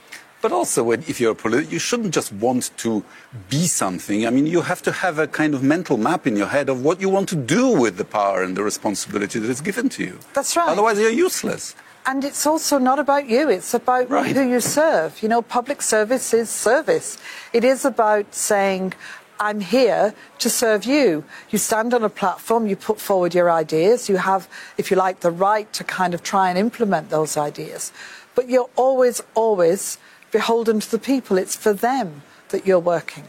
But 0.41 0.53
also, 0.53 0.85
when, 0.85 1.01
if 1.09 1.21
you're 1.21 1.33
a 1.33 1.35
politician, 1.35 1.73
you 1.73 1.79
shouldn't 1.81 2.15
just 2.15 2.33
want 2.33 2.71
to 2.79 3.03
be 3.51 3.67
something. 3.67 4.25
I 4.25 4.31
mean, 4.31 4.47
you 4.47 4.61
have 4.63 4.81
to 4.83 4.93
have 4.93 5.19
a 5.19 5.27
kind 5.27 5.53
of 5.53 5.65
mental 5.65 5.97
map 5.97 6.29
in 6.29 6.37
your 6.37 6.47
head 6.47 6.69
of 6.69 6.85
what 6.85 7.01
you 7.01 7.09
want 7.09 7.29
to 7.31 7.37
do 7.37 7.69
with 7.69 7.97
the 7.97 8.05
power 8.05 8.45
and 8.45 8.57
the 8.57 8.63
responsibility 8.63 9.41
that 9.41 9.51
is 9.51 9.61
given 9.61 9.89
to 9.91 10.05
you. 10.05 10.19
That's 10.35 10.57
right. 10.57 10.69
Otherwise, 10.69 11.01
you're 11.01 11.11
useless. 11.11 11.75
And 12.07 12.25
it's 12.25 12.47
also 12.47 12.79
not 12.79 13.01
about 13.01 13.29
you, 13.29 13.51
it's 13.51 13.75
about 13.75 14.09
Right. 14.09 14.35
who 14.35 14.49
you 14.49 14.61
serve. 14.61 15.21
You 15.23 15.29
know, 15.29 15.43
public 15.43 15.83
service 15.83 16.33
is 16.33 16.49
service. 16.49 17.19
It 17.53 17.65
is 17.65 17.85
about 17.85 18.33
saying, 18.33 18.95
I'm 19.41 19.61
here 19.61 20.15
to 20.39 20.51
serve 20.51 20.85
you. 20.85 21.25
You 21.51 21.59
stand 21.59 21.95
on 21.95 22.03
a 22.03 22.09
platform, 22.09 22.67
you 22.67 22.77
put 22.77 23.01
forward 23.01 23.35
your 23.35 23.51
ideas, 23.51 24.09
you 24.09 24.17
have, 24.17 24.49
if 24.77 24.91
you 24.91 24.97
like, 24.97 25.21
the 25.21 25.31
right 25.31 25.73
to 25.75 25.85
kind 25.85 26.13
of 26.15 26.23
try 26.23 26.49
and 26.49 26.59
implement 26.59 27.11
those 27.11 27.37
ideas. 27.37 27.93
But 28.35 28.49
you're 28.49 28.71
always, 28.75 29.23
always 29.35 29.99
beholden 30.33 30.81
to 30.81 30.91
the 30.91 30.99
people. 30.99 31.39
It's 31.39 31.57
for 31.57 31.73
them 31.73 32.23
that 32.49 32.67
you're 32.67 32.79
working. 32.79 33.25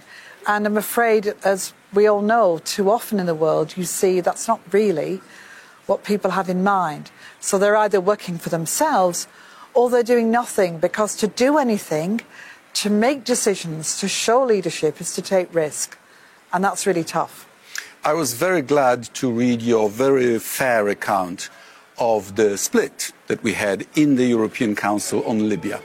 And 0.48 0.66
I'm 0.66 0.78
afraid, 0.78 1.36
as 1.44 1.74
we 1.94 2.08
all 2.08 2.22
know, 2.22 2.60
too 2.64 2.90
often 2.90 3.20
in 3.20 3.28
the 3.28 3.36
world, 3.36 3.78
you 3.78 3.84
see 3.84 4.20
that's 4.20 4.48
not 4.48 4.62
really 4.72 5.22
what 5.86 6.04
people 6.04 6.32
have 6.32 6.50
in 6.50 6.64
mind. 6.64 7.12
So 7.40 7.58
they're 7.58 7.78
either 7.78 8.02
working 8.02 8.38
for 8.38 8.50
themselves 8.50 9.28
or 9.76 9.90
they're 9.90 10.02
doing 10.04 10.32
nothing 10.32 10.80
because 10.80 11.16
to 11.18 11.28
do 11.28 11.58
anything, 11.58 12.22
to 12.74 12.90
make 12.90 13.24
decisions, 13.24 14.00
to 14.00 14.08
show 14.08 14.44
leadership 14.44 15.00
is 15.00 15.14
to 15.14 15.22
take 15.22 15.54
risk. 15.54 15.99
And 16.52 16.64
that's 16.64 16.86
really 16.88 17.04
tough. 17.04 17.48
I 18.04 18.14
was 18.14 18.34
very 18.34 18.62
glad 18.62 19.04
to 19.16 19.30
read 19.30 19.62
your 19.62 19.90
very 19.90 20.40
fair 20.40 20.88
account 20.88 21.50
of 21.98 22.36
the 22.38 22.58
split 22.58 23.12
that 23.28 23.44
we 23.44 23.54
had 23.54 23.86
in 23.96 24.16
the 24.16 24.26
European 24.26 24.76
Council 24.76 25.24
on 25.26 25.50
Libya. 25.50 25.82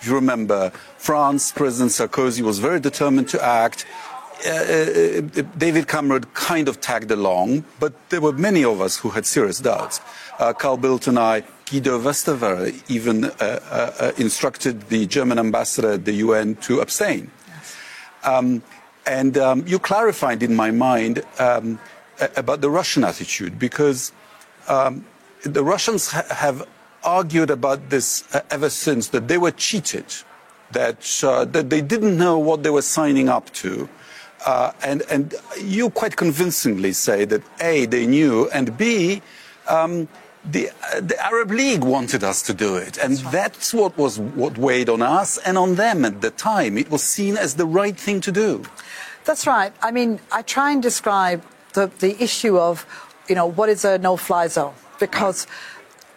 If 0.00 0.08
you 0.08 0.14
remember, 0.14 0.70
France, 0.98 1.52
President 1.52 1.92
Sarkozy 1.92 2.42
was 2.42 2.58
very 2.58 2.80
determined 2.80 3.28
to 3.30 3.42
act. 3.42 3.86
Uh, 4.46 4.50
uh, 4.50 5.20
David 5.56 5.86
Cameron 5.86 6.24
kind 6.34 6.68
of 6.68 6.80
tagged 6.80 7.10
along, 7.10 7.64
but 7.78 7.92
there 8.10 8.20
were 8.20 8.32
many 8.32 8.64
of 8.64 8.80
us 8.80 8.98
who 8.98 9.10
had 9.10 9.24
serious 9.24 9.60
doubts. 9.60 10.00
Uh, 10.38 10.52
Carl 10.52 10.76
Bildt 10.76 11.06
and 11.06 11.18
I, 11.18 11.44
Guido 11.66 11.98
Westerwelle, 11.98 12.74
even 12.90 13.24
uh, 13.24 13.30
uh, 13.40 13.92
uh, 14.00 14.12
instructed 14.18 14.88
the 14.88 15.06
German 15.06 15.38
ambassador 15.38 15.92
at 15.92 16.04
the 16.04 16.12
UN 16.14 16.56
to 16.56 16.80
abstain. 16.80 17.30
Um, 18.24 18.62
and 19.06 19.36
um, 19.36 19.66
you 19.66 19.78
clarified 19.78 20.42
in 20.42 20.54
my 20.54 20.70
mind 20.70 21.22
um, 21.38 21.78
about 22.36 22.60
the 22.60 22.70
Russian 22.70 23.04
attitude 23.04 23.58
because 23.58 24.12
um, 24.68 25.04
the 25.42 25.62
Russians 25.62 26.10
ha- 26.10 26.24
have 26.30 26.66
argued 27.02 27.50
about 27.50 27.90
this 27.90 28.24
uh, 28.34 28.40
ever 28.50 28.70
since 28.70 29.08
that 29.08 29.28
they 29.28 29.38
were 29.38 29.50
cheated, 29.50 30.06
that, 30.72 31.22
uh, 31.22 31.44
that 31.44 31.70
they 31.70 31.80
didn't 31.80 32.16
know 32.16 32.38
what 32.38 32.62
they 32.62 32.70
were 32.70 32.82
signing 32.82 33.28
up 33.28 33.52
to. 33.52 33.88
Uh, 34.46 34.72
and, 34.82 35.02
and 35.10 35.34
you 35.62 35.90
quite 35.90 36.16
convincingly 36.16 36.92
say 36.92 37.24
that 37.24 37.42
A, 37.60 37.86
they 37.86 38.06
knew, 38.06 38.48
and 38.50 38.76
B, 38.76 39.22
um, 39.68 40.08
the, 40.44 40.70
uh, 40.70 41.00
the 41.00 41.18
Arab 41.24 41.50
League 41.50 41.82
wanted 41.84 42.22
us 42.22 42.42
to 42.42 42.54
do 42.54 42.76
it. 42.76 42.98
And 42.98 43.16
that's 43.32 43.72
what 43.72 43.96
was 43.96 44.18
what 44.18 44.58
weighed 44.58 44.88
on 44.88 45.02
us 45.02 45.38
and 45.38 45.56
on 45.56 45.74
them 45.76 46.04
at 46.04 46.20
the 46.20 46.30
time. 46.30 46.76
It 46.78 46.90
was 46.90 47.02
seen 47.02 47.36
as 47.36 47.54
the 47.54 47.66
right 47.66 47.96
thing 47.96 48.20
to 48.22 48.32
do. 48.32 48.62
That's 49.24 49.46
right. 49.46 49.72
I 49.82 49.90
mean, 49.90 50.20
I 50.30 50.42
try 50.42 50.70
and 50.72 50.82
describe 50.82 51.42
the, 51.72 51.90
the 51.98 52.22
issue 52.22 52.58
of, 52.58 52.86
you 53.28 53.34
know, 53.34 53.46
what 53.46 53.68
is 53.68 53.84
a 53.84 53.96
no 53.98 54.16
fly 54.16 54.48
zone? 54.48 54.74
Because 55.00 55.46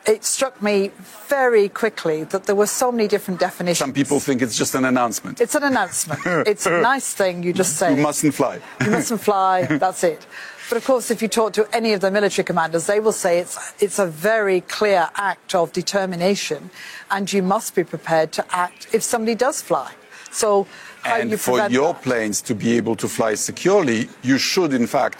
it 0.05 0.24
struck 0.24 0.62
me 0.62 0.91
very 1.27 1.67
quickly 1.69 2.24
that 2.25 2.46
there 2.46 2.55
were 2.55 2.67
so 2.67 2.91
many 2.91 3.07
different 3.07 3.39
definitions. 3.39 3.79
Some 3.79 3.93
people 3.93 4.19
think 4.19 4.41
it's 4.41 4.57
just 4.57 4.75
an 4.75 4.86
announcement. 4.86 5.39
It's 5.41 5.55
an 5.55 5.63
announcement. 5.63 6.22
it's 6.48 6.65
a 6.65 6.81
nice 6.93 7.13
thing. 7.13 7.43
You 7.43 7.53
just 7.53 7.77
say 7.77 7.96
You 7.96 8.01
mustn't 8.01 8.34
fly. 8.34 8.60
you 8.84 8.91
mustn't 8.91 9.22
fly. 9.22 9.65
That's 9.86 10.03
it. 10.03 10.25
But 10.69 10.77
of 10.77 10.86
course, 10.86 11.12
if 11.12 11.21
you 11.21 11.29
talk 11.29 11.53
to 11.53 11.67
any 11.74 11.93
of 11.93 12.01
the 12.01 12.12
military 12.12 12.43
commanders, 12.43 12.88
they 12.88 13.00
will 13.00 13.13
say 13.13 13.39
it's 13.39 13.57
it's 13.81 14.00
a 14.00 14.05
very 14.05 14.62
clear 14.62 15.09
act 15.15 15.55
of 15.55 15.71
determination, 15.71 16.69
and 17.09 17.31
you 17.31 17.41
must 17.41 17.74
be 17.74 17.83
prepared 17.86 18.33
to 18.33 18.45
act 18.51 18.88
if 18.93 19.01
somebody 19.01 19.36
does 19.36 19.62
fly. 19.62 19.93
So, 20.29 20.67
how 21.03 21.15
and 21.15 21.31
you 21.31 21.38
for 21.38 21.69
your 21.69 21.93
that? 21.93 22.01
planes 22.03 22.41
to 22.41 22.53
be 22.53 22.75
able 22.75 22.97
to 22.97 23.07
fly 23.07 23.36
securely, 23.36 24.09
you 24.24 24.38
should, 24.38 24.74
in 24.74 24.88
fact, 24.88 25.19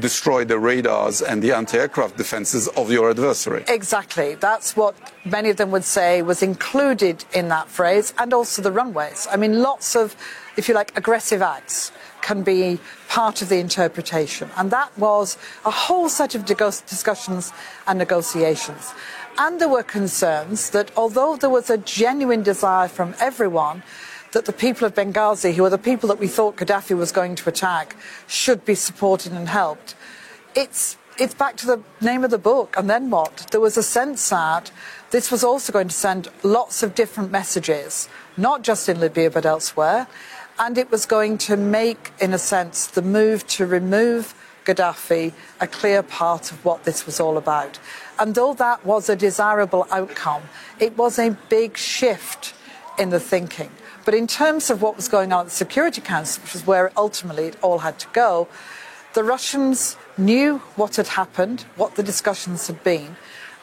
destroy 0.00 0.44
the 0.44 0.58
radars 0.58 1.22
and 1.22 1.42
the 1.42 1.52
anti-aircraft 1.52 2.16
defenses 2.16 2.68
of 2.68 2.90
your 2.90 3.10
adversary. 3.10 3.64
Exactly. 3.68 4.34
That's 4.34 4.76
what 4.76 4.94
many 5.24 5.50
of 5.50 5.56
them 5.56 5.70
would 5.70 5.84
say 5.84 6.22
was 6.22 6.42
included 6.42 7.24
in 7.34 7.48
that 7.48 7.68
phrase, 7.68 8.14
and 8.18 8.32
also 8.32 8.62
the 8.62 8.72
runways. 8.72 9.26
I 9.30 9.36
mean, 9.36 9.62
lots 9.62 9.96
of, 9.96 10.16
if 10.56 10.68
you 10.68 10.74
like, 10.74 10.96
aggressive 10.96 11.42
acts 11.42 11.92
can 12.22 12.42
be 12.42 12.78
part 13.08 13.40
of 13.42 13.48
the 13.48 13.58
interpretation. 13.58 14.50
And 14.56 14.70
that 14.70 14.96
was 14.98 15.38
a 15.64 15.70
whole 15.70 16.08
set 16.08 16.34
of 16.34 16.44
discussions 16.44 17.52
and 17.86 17.98
negotiations. 17.98 18.92
And 19.38 19.60
there 19.60 19.68
were 19.68 19.82
concerns 19.82 20.70
that 20.70 20.90
although 20.96 21.36
there 21.36 21.50
was 21.50 21.70
a 21.70 21.78
genuine 21.78 22.42
desire 22.42 22.88
from 22.88 23.14
everyone 23.20 23.82
that 24.32 24.44
the 24.44 24.52
people 24.52 24.86
of 24.86 24.94
Benghazi, 24.94 25.54
who 25.54 25.64
are 25.64 25.70
the 25.70 25.78
people 25.78 26.08
that 26.08 26.18
we 26.18 26.28
thought 26.28 26.56
Gaddafi 26.56 26.96
was 26.96 27.12
going 27.12 27.34
to 27.36 27.48
attack, 27.48 27.96
should 28.26 28.64
be 28.64 28.74
supported 28.74 29.32
and 29.32 29.48
helped, 29.48 29.94
it's 30.54 30.96
it's 31.18 31.34
back 31.34 31.56
to 31.56 31.66
the 31.66 31.82
name 32.00 32.24
of 32.24 32.30
the 32.30 32.38
book. 32.38 32.74
And 32.76 32.90
then 32.90 33.10
what? 33.10 33.46
There 33.50 33.60
was 33.60 33.76
a 33.78 33.82
sense 33.82 34.28
that 34.28 34.70
this 35.10 35.30
was 35.30 35.42
also 35.42 35.72
going 35.72 35.88
to 35.88 35.94
send 35.94 36.28
lots 36.42 36.82
of 36.82 36.94
different 36.94 37.30
messages, 37.30 38.08
not 38.36 38.62
just 38.62 38.88
in 38.88 39.00
Libya 39.00 39.30
but 39.30 39.46
elsewhere. 39.46 40.06
And 40.58 40.76
it 40.78 40.90
was 40.90 41.06
going 41.06 41.38
to 41.38 41.56
make, 41.56 42.12
in 42.20 42.32
a 42.32 42.38
sense, 42.38 42.86
the 42.86 43.02
move 43.02 43.46
to 43.48 43.66
remove 43.66 44.34
Gaddafi 44.64 45.32
a 45.60 45.66
clear 45.66 46.02
part 46.02 46.50
of 46.50 46.64
what 46.64 46.84
this 46.84 47.06
was 47.06 47.20
all 47.20 47.38
about. 47.38 47.78
And 48.18 48.34
though 48.34 48.54
that 48.54 48.84
was 48.84 49.08
a 49.08 49.16
desirable 49.16 49.86
outcome, 49.90 50.42
it 50.78 50.96
was 50.96 51.18
a 51.18 51.36
big 51.48 51.76
shift 51.76 52.54
in 52.98 53.10
the 53.10 53.20
thinking. 53.20 53.70
But 54.06 54.14
in 54.14 54.28
terms 54.28 54.70
of 54.70 54.80
what 54.82 54.94
was 54.94 55.08
going 55.08 55.32
on 55.32 55.40
at 55.40 55.44
the 55.46 55.50
Security 55.50 56.00
Council, 56.00 56.40
which 56.44 56.54
is 56.54 56.64
where 56.64 56.92
ultimately 56.96 57.46
it 57.46 57.56
all 57.60 57.78
had 57.78 57.98
to 57.98 58.06
go, 58.12 58.46
the 59.14 59.24
Russians 59.24 59.96
knew 60.16 60.58
what 60.76 60.94
had 60.94 61.08
happened, 61.08 61.62
what 61.74 61.96
the 61.96 62.04
discussions 62.04 62.68
had 62.68 62.84
been, 62.84 63.16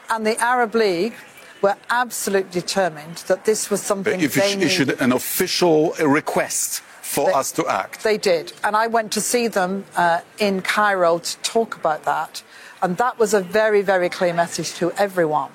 and 0.10 0.28
the 0.28 0.38
Arab 0.40 0.76
League 0.76 1.14
were 1.62 1.78
absolutely 1.90 2.52
determined 2.52 3.24
that 3.28 3.46
this 3.46 3.70
was 3.70 3.82
something 3.82 4.20
If 4.20 4.34
they 4.34 4.54
issued 4.62 5.00
an 5.00 5.14
official 5.14 5.94
request 6.06 6.82
for 7.02 7.28
They- 7.28 7.34
us 7.34 7.54
to 7.54 7.66
act. 7.68 8.04
They 8.04 8.18
did. 8.18 8.52
And 8.66 8.76
I 8.76 8.88
went 8.88 9.14
to 9.14 9.22
see 9.22 9.48
them 9.48 9.86
uh, 9.96 10.20
in 10.40 10.62
Cairo 10.62 11.20
to 11.20 11.38
talk 11.38 11.78
about 11.78 12.04
that. 12.04 12.44
And 12.82 12.98
that 12.98 13.18
was 13.18 13.34
a 13.34 13.40
very, 13.40 13.82
very 13.82 14.10
clear 14.10 14.34
message 14.34 14.74
to 14.74 14.92
everyone. 14.98 15.52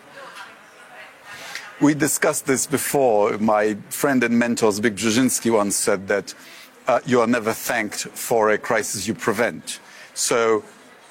We 1.80 1.94
discussed 1.94 2.46
this 2.46 2.66
before. 2.66 3.38
My 3.38 3.74
friend 3.88 4.24
and 4.24 4.36
mentor 4.36 4.72
Zbigniew 4.72 4.98
Brzezinski 4.98 5.52
once 5.52 5.76
said 5.76 6.08
that 6.08 6.34
uh, 6.88 6.98
you 7.06 7.20
are 7.20 7.26
never 7.28 7.52
thanked 7.52 8.08
for 8.08 8.50
a 8.50 8.58
crisis 8.58 9.06
you 9.06 9.14
prevent. 9.14 9.78
So 10.12 10.64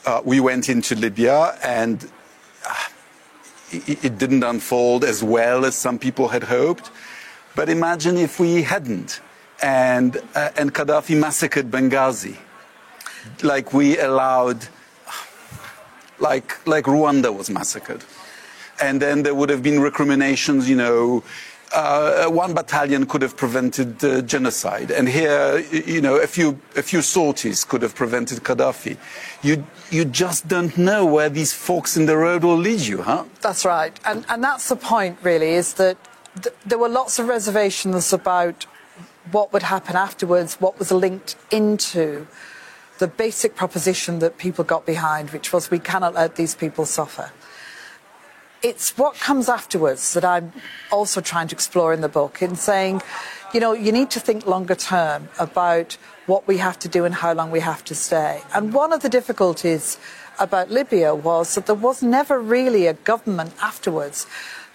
uh, 0.05 0.21
we 0.25 0.41
went 0.41 0.67
into 0.67 0.93
Libya 0.93 1.57
and 1.63 2.11
uh, 2.67 2.75
it, 3.71 4.03
it 4.03 4.17
didn't 4.17 4.43
unfold 4.43 5.05
as 5.05 5.23
well 5.23 5.63
as 5.63 5.73
some 5.73 5.97
people 5.97 6.27
had 6.27 6.43
hoped. 6.43 6.91
But 7.55 7.69
imagine 7.69 8.17
if 8.17 8.37
we 8.37 8.63
hadn't 8.63 9.21
and, 9.63 10.17
uh, 10.35 10.49
and 10.57 10.73
Gaddafi 10.73 11.17
massacred 11.17 11.71
Benghazi 11.71 12.35
like 13.41 13.71
we 13.73 13.97
allowed 13.99 14.67
like, 16.19 16.67
like 16.67 16.83
Rwanda 16.85 17.33
was 17.33 17.49
massacred. 17.49 18.03
And 18.81 19.01
then 19.01 19.23
there 19.23 19.33
would 19.33 19.49
have 19.49 19.63
been 19.63 19.79
recriminations, 19.79 20.69
you 20.69 20.75
know, 20.75 21.23
uh, 21.73 22.27
one 22.27 22.53
battalion 22.53 23.05
could 23.05 23.21
have 23.21 23.35
prevented 23.35 24.03
uh, 24.03 24.21
genocide. 24.21 24.91
And 24.91 25.07
here, 25.09 25.59
you 25.71 26.01
know, 26.01 26.15
a 26.15 26.27
few, 26.27 26.59
a 26.75 26.81
few 26.81 27.01
sorties 27.01 27.63
could 27.63 27.81
have 27.81 27.95
prevented 27.95 28.43
Gaddafi. 28.43 28.97
You, 29.41 29.65
you 29.91 30.05
just 30.05 30.47
don't 30.47 30.77
know 30.77 31.05
where 31.05 31.29
these 31.29 31.53
forks 31.53 31.97
in 31.97 32.05
the 32.05 32.17
road 32.17 32.43
will 32.43 32.57
lead 32.57 32.81
you, 32.81 33.01
huh? 33.01 33.25
That's 33.41 33.65
right. 33.65 33.97
And, 34.05 34.25
and 34.29 34.43
that's 34.43 34.69
the 34.69 34.75
point, 34.75 35.17
really, 35.23 35.51
is 35.51 35.73
that 35.73 35.97
th- 36.41 36.55
there 36.65 36.77
were 36.77 36.89
lots 36.89 37.19
of 37.19 37.27
reservations 37.27 38.13
about 38.13 38.65
what 39.31 39.51
would 39.51 39.63
happen 39.63 39.95
afterwards, 39.95 40.55
what 40.61 40.79
was 40.79 40.91
linked 40.91 41.35
into 41.51 42.27
the 42.99 43.07
basic 43.07 43.55
proposition 43.55 44.19
that 44.19 44.37
people 44.37 44.63
got 44.63 44.85
behind, 44.85 45.31
which 45.31 45.51
was 45.51 45.69
we 45.69 45.79
cannot 45.79 46.13
let 46.13 46.35
these 46.35 46.55
people 46.55 46.85
suffer. 46.85 47.31
It's 48.63 48.97
what 48.97 49.15
comes 49.15 49.49
afterwards 49.49 50.13
that 50.13 50.25
I'm 50.25 50.51
also 50.91 51.21
trying 51.21 51.47
to 51.49 51.55
explore 51.55 51.93
in 51.93 52.01
the 52.01 52.09
book 52.09 52.41
in 52.41 52.55
saying, 52.55 53.01
you 53.53 53.59
know, 53.59 53.73
you 53.73 53.91
need 53.91 54.09
to 54.11 54.19
think 54.19 54.47
longer 54.47 54.75
term 54.75 55.29
about 55.37 55.97
what 56.25 56.47
we 56.47 56.57
have 56.57 56.79
to 56.79 56.89
do 56.89 57.05
and 57.05 57.15
how 57.15 57.33
long 57.33 57.51
we 57.51 57.59
have 57.59 57.83
to 57.85 57.95
stay. 57.95 58.41
And 58.53 58.73
one 58.73 58.91
of 58.91 59.01
the 59.01 59.09
difficulties 59.09 59.97
about 60.39 60.71
Libya 60.71 61.13
was 61.13 61.55
that 61.55 61.67
there 61.67 61.75
was 61.75 62.01
never 62.01 62.39
really 62.39 62.87
a 62.87 62.93
government 62.93 63.53
afterwards 63.61 64.25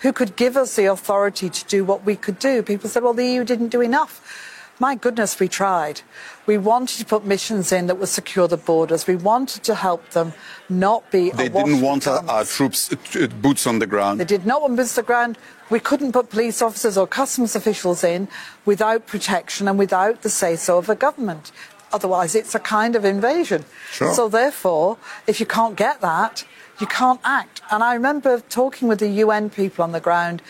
who 0.01 0.13
could 0.13 0.37
give 0.37 0.57
us 0.57 0.77
the 0.77 0.87
authority 0.87 1.51
to 1.51 1.65
do 1.67 1.85
what 1.85 2.05
we 2.05 2.17
could 2.17 2.39
do. 2.39 2.63
People 2.63 2.89
said, 2.89 3.03
well, 3.03 3.15
the 3.15 3.27
EU 3.27 3.45
didn't 3.45 3.69
do 3.69 3.81
enough. 3.81 4.52
My 4.83 4.97
goodness, 4.97 5.39
we 5.39 5.47
tried. 5.47 6.01
We 6.45 6.59
wanted 6.59 6.99
to 6.99 7.05
put 7.05 7.25
missions 7.25 7.71
in 7.71 7.87
that 7.87 7.99
would 8.01 8.09
secure 8.09 8.49
the 8.49 8.57
borders. 8.57 9.07
We 9.07 9.15
wanted 9.15 9.63
to 9.63 9.77
help 9.77 10.11
them 10.11 10.33
not 10.69 11.09
be. 11.13 11.31
They 11.31 11.49
didn't 11.49 11.81
want 11.81 12.09
our, 12.09 12.29
our 12.29 12.45
troops, 12.45 12.93
uh, 12.93 13.29
boots 13.41 13.65
on 13.69 13.79
the 13.79 13.87
ground. 13.87 14.19
They 14.19 14.25
did 14.25 14.45
not 14.45 14.61
want 14.61 14.75
boots 14.75 14.99
on 14.99 15.05
the 15.05 15.07
ground. 15.07 15.39
We 15.71 15.79
couldn't 15.79 16.11
put 16.11 16.31
police 16.31 16.61
officers 16.61 16.99
or 16.99 17.07
customs 17.07 17.55
officials 17.55 18.03
in 18.03 18.27
without 18.65 19.07
protection 19.07 19.69
and 19.69 19.79
without 19.79 20.23
the 20.23 20.29
say 20.29 20.57
so 20.57 20.79
of 20.79 20.89
a 20.89 20.97
government. 20.97 21.53
Otherwise, 21.93 22.35
it's 22.35 22.57
a 22.57 22.59
kind 22.59 22.97
of 22.97 23.05
invasion. 23.05 23.65
Sure. 23.93 24.13
So, 24.13 24.29
therefore, 24.29 24.99
if 25.29 25.39
you 25.39 25.47
can't 25.47 25.77
get 25.77 26.01
that, 26.01 26.45
you 26.81 26.89
can't 26.89 27.21
act. 27.23 27.61
And 27.71 27.85
I 27.85 27.95
remember 27.95 28.41
talking 28.49 28.89
with 28.89 28.99
the 28.99 29.11
UN 29.25 29.49
people 29.49 29.85
on 29.85 29.93
the 29.93 30.01
ground, 30.01 30.43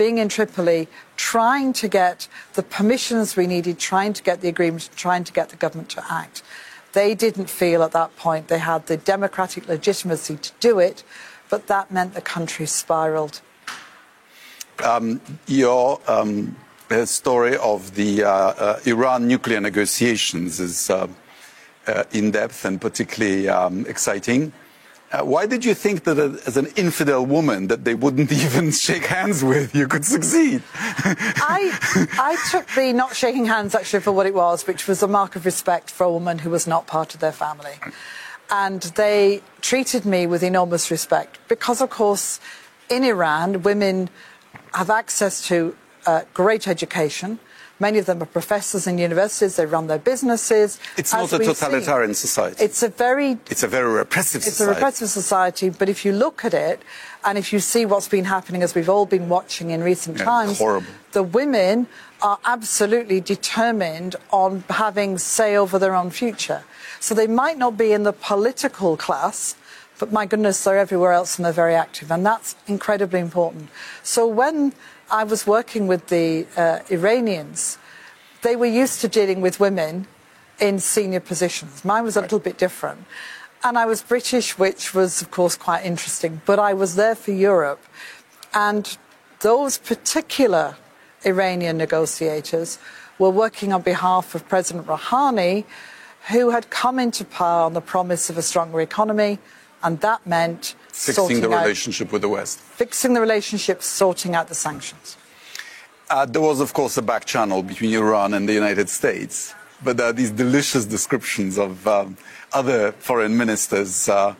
being 0.00 0.16
in 0.16 0.30
Tripoli, 0.30 0.88
trying 1.18 1.74
to 1.74 1.86
get 1.86 2.26
the 2.54 2.62
permissions 2.62 3.36
we 3.36 3.46
needed, 3.46 3.78
trying 3.78 4.14
to 4.14 4.22
get 4.22 4.40
the 4.40 4.48
agreement, 4.48 4.88
trying 4.96 5.24
to 5.24 5.30
get 5.30 5.50
the 5.50 5.56
government 5.56 5.90
to 5.90 6.02
act. 6.10 6.42
They 6.94 7.14
didn't 7.14 7.50
feel 7.50 7.82
at 7.82 7.92
that 7.92 8.16
point 8.16 8.48
they 8.48 8.60
had 8.60 8.86
the 8.86 8.96
democratic 8.96 9.68
legitimacy 9.68 10.36
to 10.36 10.52
do 10.58 10.78
it, 10.78 11.04
but 11.50 11.66
that 11.66 11.90
meant 11.90 12.14
the 12.14 12.22
country 12.22 12.64
spiraled. 12.64 13.42
Um, 14.82 15.20
your 15.46 16.00
um, 16.08 16.56
story 17.04 17.58
of 17.58 17.94
the 17.94 18.24
uh, 18.24 18.30
uh, 18.30 18.80
Iran 18.86 19.28
nuclear 19.28 19.60
negotiations 19.60 20.60
is 20.60 20.88
uh, 20.88 21.08
uh 21.86 22.04
in 22.12 22.30
depth 22.30 22.64
and 22.64 22.80
particularly 22.80 23.50
um, 23.50 23.84
exciting. 23.84 24.50
Uh, 25.12 25.24
why 25.24 25.44
did 25.44 25.64
you 25.64 25.74
think 25.74 26.04
that 26.04 26.18
as 26.46 26.56
an 26.56 26.66
infidel 26.76 27.26
woman 27.26 27.66
that 27.66 27.84
they 27.84 27.94
wouldn't 27.94 28.30
even 28.44 28.70
shake 28.70 29.06
hands 29.06 29.42
with 29.42 29.74
you 29.74 29.88
could 29.88 30.04
succeed? 30.04 30.62
I, 30.74 31.76
I 32.12 32.36
took 32.50 32.68
the 32.76 32.92
not 32.92 33.16
shaking 33.16 33.46
hands 33.46 33.74
actually 33.74 34.00
for 34.00 34.12
what 34.12 34.26
it 34.26 34.34
was, 34.34 34.66
which 34.66 34.86
was 34.86 35.02
a 35.02 35.08
mark 35.08 35.34
of 35.34 35.44
respect 35.44 35.90
for 35.90 36.04
a 36.04 36.12
woman 36.12 36.38
who 36.38 36.50
was 36.50 36.66
not 36.66 36.86
part 36.86 37.14
of 37.14 37.20
their 37.20 37.32
family. 37.32 37.74
And 38.50 38.82
they 38.82 39.42
treated 39.60 40.04
me 40.04 40.26
with 40.26 40.42
enormous 40.42 40.90
respect 40.90 41.38
because, 41.48 41.80
of 41.80 41.90
course, 41.90 42.38
in 42.88 43.02
Iran, 43.02 43.62
women 43.62 44.10
have 44.74 44.90
access 44.90 45.46
to 45.48 45.76
uh, 46.06 46.22
great 46.34 46.68
education 46.68 47.40
Many 47.80 47.98
of 47.98 48.06
them 48.06 48.22
are 48.22 48.26
professors 48.26 48.86
in 48.86 48.98
universities. 48.98 49.56
They 49.56 49.64
run 49.64 49.86
their 49.86 49.98
businesses. 49.98 50.78
It's 50.98 51.12
not 51.12 51.32
a 51.32 51.38
totalitarian 51.38 52.14
society. 52.14 52.62
It's 52.62 52.82
a 52.82 52.88
very. 52.88 53.38
It's 53.48 53.62
a 53.62 53.68
very 53.68 53.90
repressive 53.90 54.42
it's 54.42 54.56
society. 54.56 54.70
It's 54.70 54.76
a 54.76 54.80
repressive 54.80 55.08
society. 55.08 55.70
But 55.70 55.88
if 55.88 56.04
you 56.04 56.12
look 56.12 56.44
at 56.44 56.52
it, 56.52 56.82
and 57.24 57.38
if 57.38 57.52
you 57.52 57.58
see 57.58 57.86
what's 57.86 58.08
been 58.08 58.26
happening, 58.26 58.62
as 58.62 58.74
we've 58.74 58.88
all 58.90 59.06
been 59.06 59.28
watching 59.30 59.70
in 59.70 59.82
recent 59.82 60.18
yeah, 60.18 60.24
times, 60.24 60.58
horrible. 60.58 60.86
the 61.12 61.22
women 61.22 61.86
are 62.22 62.38
absolutely 62.44 63.20
determined 63.20 64.16
on 64.30 64.62
having 64.68 65.16
say 65.16 65.56
over 65.56 65.78
their 65.78 65.94
own 65.94 66.10
future. 66.10 66.62
So 67.00 67.14
they 67.14 67.26
might 67.26 67.56
not 67.56 67.78
be 67.78 67.92
in 67.92 68.02
the 68.02 68.12
political 68.12 68.96
class, 68.98 69.56
but 69.98 70.12
my 70.12 70.26
goodness, 70.26 70.62
they're 70.64 70.78
everywhere 70.78 71.12
else 71.12 71.36
and 71.38 71.44
they're 71.44 71.52
very 71.52 71.74
active. 71.74 72.10
And 72.10 72.24
that's 72.24 72.56
incredibly 72.66 73.20
important. 73.20 73.70
So 74.02 74.26
when 74.26 74.74
I 75.10 75.24
was 75.24 75.46
working 75.46 75.88
with 75.88 76.06
the 76.06 76.46
uh, 76.56 76.80
Iranians. 76.88 77.78
They 78.42 78.54
were 78.54 78.66
used 78.66 79.00
to 79.00 79.08
dealing 79.08 79.40
with 79.40 79.58
women 79.58 80.06
in 80.60 80.78
senior 80.78 81.18
positions. 81.18 81.84
Mine 81.84 82.04
was 82.04 82.16
a 82.16 82.20
little 82.20 82.38
bit 82.38 82.58
different. 82.58 83.04
And 83.64 83.76
I 83.76 83.86
was 83.86 84.02
British, 84.02 84.56
which 84.56 84.94
was, 84.94 85.20
of 85.20 85.30
course, 85.30 85.56
quite 85.56 85.84
interesting. 85.84 86.40
But 86.46 86.58
I 86.60 86.74
was 86.74 86.94
there 86.94 87.16
for 87.16 87.32
Europe. 87.32 87.82
And 88.54 88.96
those 89.40 89.78
particular 89.78 90.76
Iranian 91.24 91.76
negotiators 91.76 92.78
were 93.18 93.30
working 93.30 93.72
on 93.72 93.82
behalf 93.82 94.34
of 94.34 94.48
President 94.48 94.86
Rouhani, 94.86 95.64
who 96.30 96.50
had 96.50 96.70
come 96.70 96.98
into 96.98 97.24
power 97.24 97.64
on 97.64 97.74
the 97.74 97.80
promise 97.80 98.30
of 98.30 98.38
a 98.38 98.42
stronger 98.42 98.80
economy. 98.80 99.38
And 99.82 100.00
that 100.00 100.26
meant 100.26 100.74
fixing 100.88 101.40
the 101.40 101.50
out, 101.52 101.62
relationship 101.62 102.12
with 102.12 102.22
the 102.22 102.28
West. 102.28 102.58
Fixing 102.58 103.14
the 103.14 103.20
relationship, 103.20 103.82
sorting 103.82 104.34
out 104.34 104.48
the 104.48 104.54
sanctions. 104.54 105.16
Uh, 106.10 106.26
there 106.26 106.42
was, 106.42 106.60
of 106.60 106.72
course, 106.72 106.96
a 106.96 107.02
back 107.02 107.24
channel 107.24 107.62
between 107.62 107.94
Iran 107.94 108.34
and 108.34 108.48
the 108.48 108.52
United 108.52 108.88
States, 108.88 109.54
but 109.82 109.96
there 109.96 110.06
are 110.06 110.12
these 110.12 110.30
delicious 110.30 110.84
descriptions 110.84 111.56
of 111.56 111.86
um, 111.86 112.16
other 112.52 112.92
foreign 112.92 113.36
ministers 113.36 114.08
uh, 114.08 114.34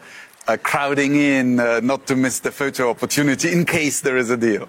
uh, 0.49 0.57
crowding 0.63 1.15
in 1.15 1.61
uh, 1.61 1.81
not 1.81 2.07
to 2.09 2.17
miss 2.17 2.41
the 2.41 2.51
photo 2.51 2.91
opportunity 2.91 3.53
in 3.53 3.65
case 3.65 4.01
there 4.01 4.17
is 4.17 4.31
a 4.31 4.37
deal. 4.37 4.69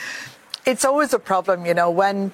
it's 0.66 0.84
always 0.84 1.12
a 1.12 1.18
problem, 1.18 1.66
you 1.66 1.74
know, 1.74 1.90
when 1.90 2.32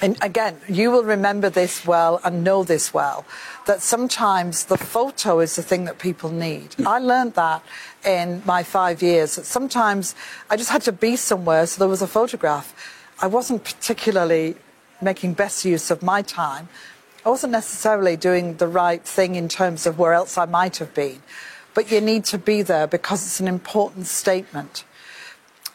and 0.00 0.16
again, 0.22 0.60
you 0.68 0.90
will 0.90 1.04
remember 1.04 1.48
this 1.48 1.86
well 1.86 2.20
and 2.24 2.44
know 2.44 2.64
this 2.64 2.92
well 2.92 3.24
that 3.66 3.80
sometimes 3.80 4.66
the 4.66 4.76
photo 4.76 5.40
is 5.40 5.56
the 5.56 5.62
thing 5.62 5.84
that 5.84 5.98
people 5.98 6.30
need. 6.30 6.74
Hmm. 6.74 6.88
I 6.88 6.98
learned 6.98 7.34
that 7.34 7.62
in 8.04 8.42
my 8.44 8.62
five 8.62 9.02
years 9.02 9.36
that 9.36 9.46
sometimes 9.46 10.14
I 10.50 10.56
just 10.56 10.70
had 10.70 10.82
to 10.82 10.92
be 10.92 11.16
somewhere, 11.16 11.66
so 11.66 11.78
there 11.78 11.88
was 11.88 12.02
a 12.02 12.06
photograph. 12.06 12.74
I 13.20 13.26
wasn't 13.26 13.64
particularly 13.64 14.56
making 15.00 15.34
best 15.34 15.64
use 15.64 15.90
of 15.90 16.02
my 16.02 16.22
time. 16.22 16.68
I 17.24 17.30
wasn't 17.30 17.52
necessarily 17.52 18.16
doing 18.16 18.56
the 18.56 18.68
right 18.68 19.02
thing 19.02 19.34
in 19.34 19.48
terms 19.48 19.86
of 19.86 19.98
where 19.98 20.12
else 20.12 20.36
I 20.36 20.44
might 20.44 20.76
have 20.76 20.92
been. 20.94 21.22
But 21.72 21.90
you 21.90 22.00
need 22.00 22.24
to 22.26 22.38
be 22.38 22.62
there 22.62 22.86
because 22.86 23.24
it's 23.24 23.40
an 23.40 23.48
important 23.48 24.06
statement. 24.06 24.84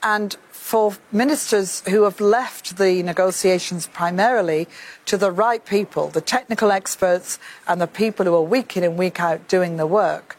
And 0.03 0.37
for 0.69 0.93
ministers 1.11 1.81
who 1.89 2.03
have 2.03 2.21
left 2.21 2.77
the 2.77 3.01
negotiations 3.01 3.87
primarily 3.87 4.67
to 5.03 5.17
the 5.17 5.31
right 5.31 5.65
people, 5.65 6.09
the 6.09 6.21
technical 6.21 6.69
experts 6.71 7.39
and 7.67 7.81
the 7.81 7.87
people 7.87 8.23
who 8.23 8.35
are 8.35 8.43
week 8.43 8.77
in 8.77 8.83
and 8.83 8.95
week 8.95 9.19
out 9.19 9.47
doing 9.47 9.77
the 9.77 9.87
work. 9.87 10.37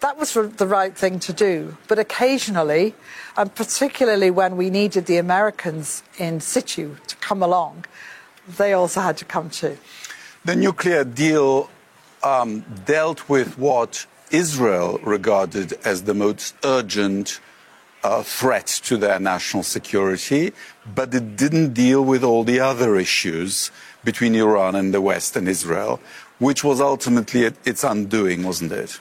That 0.00 0.18
was 0.18 0.34
the 0.34 0.66
right 0.66 0.94
thing 0.94 1.18
to 1.20 1.32
do. 1.32 1.78
But 1.88 1.98
occasionally, 1.98 2.94
and 3.38 3.54
particularly 3.54 4.30
when 4.30 4.58
we 4.58 4.68
needed 4.68 5.06
the 5.06 5.16
Americans 5.16 6.02
in 6.18 6.40
situ 6.40 6.96
to 7.06 7.16
come 7.16 7.42
along, 7.42 7.86
they 8.46 8.74
also 8.74 9.00
had 9.00 9.16
to 9.16 9.24
come 9.24 9.48
too. 9.48 9.78
The 10.44 10.56
nuclear 10.56 11.04
deal 11.04 11.70
um, 12.22 12.66
dealt 12.84 13.30
with 13.30 13.56
what 13.56 14.04
Israel 14.30 15.00
regarded 15.02 15.72
as 15.86 16.02
the 16.02 16.12
most 16.12 16.54
urgent 16.64 17.40
uh, 18.04 18.22
threat 18.22 18.66
to 18.66 18.96
their 18.96 19.18
national 19.18 19.62
security, 19.62 20.52
but 20.94 21.12
it 21.14 21.36
didn't 21.36 21.72
deal 21.72 22.04
with 22.04 22.22
all 22.22 22.44
the 22.44 22.60
other 22.60 22.96
issues 22.96 23.72
between 24.04 24.34
Iran 24.34 24.76
and 24.76 24.92
the 24.92 25.00
West 25.00 25.36
and 25.36 25.48
Israel, 25.48 25.98
which 26.38 26.62
was 26.62 26.80
ultimately 26.80 27.44
its 27.64 27.82
undoing, 27.82 28.42
wasn't 28.44 28.72
it? 28.72 29.00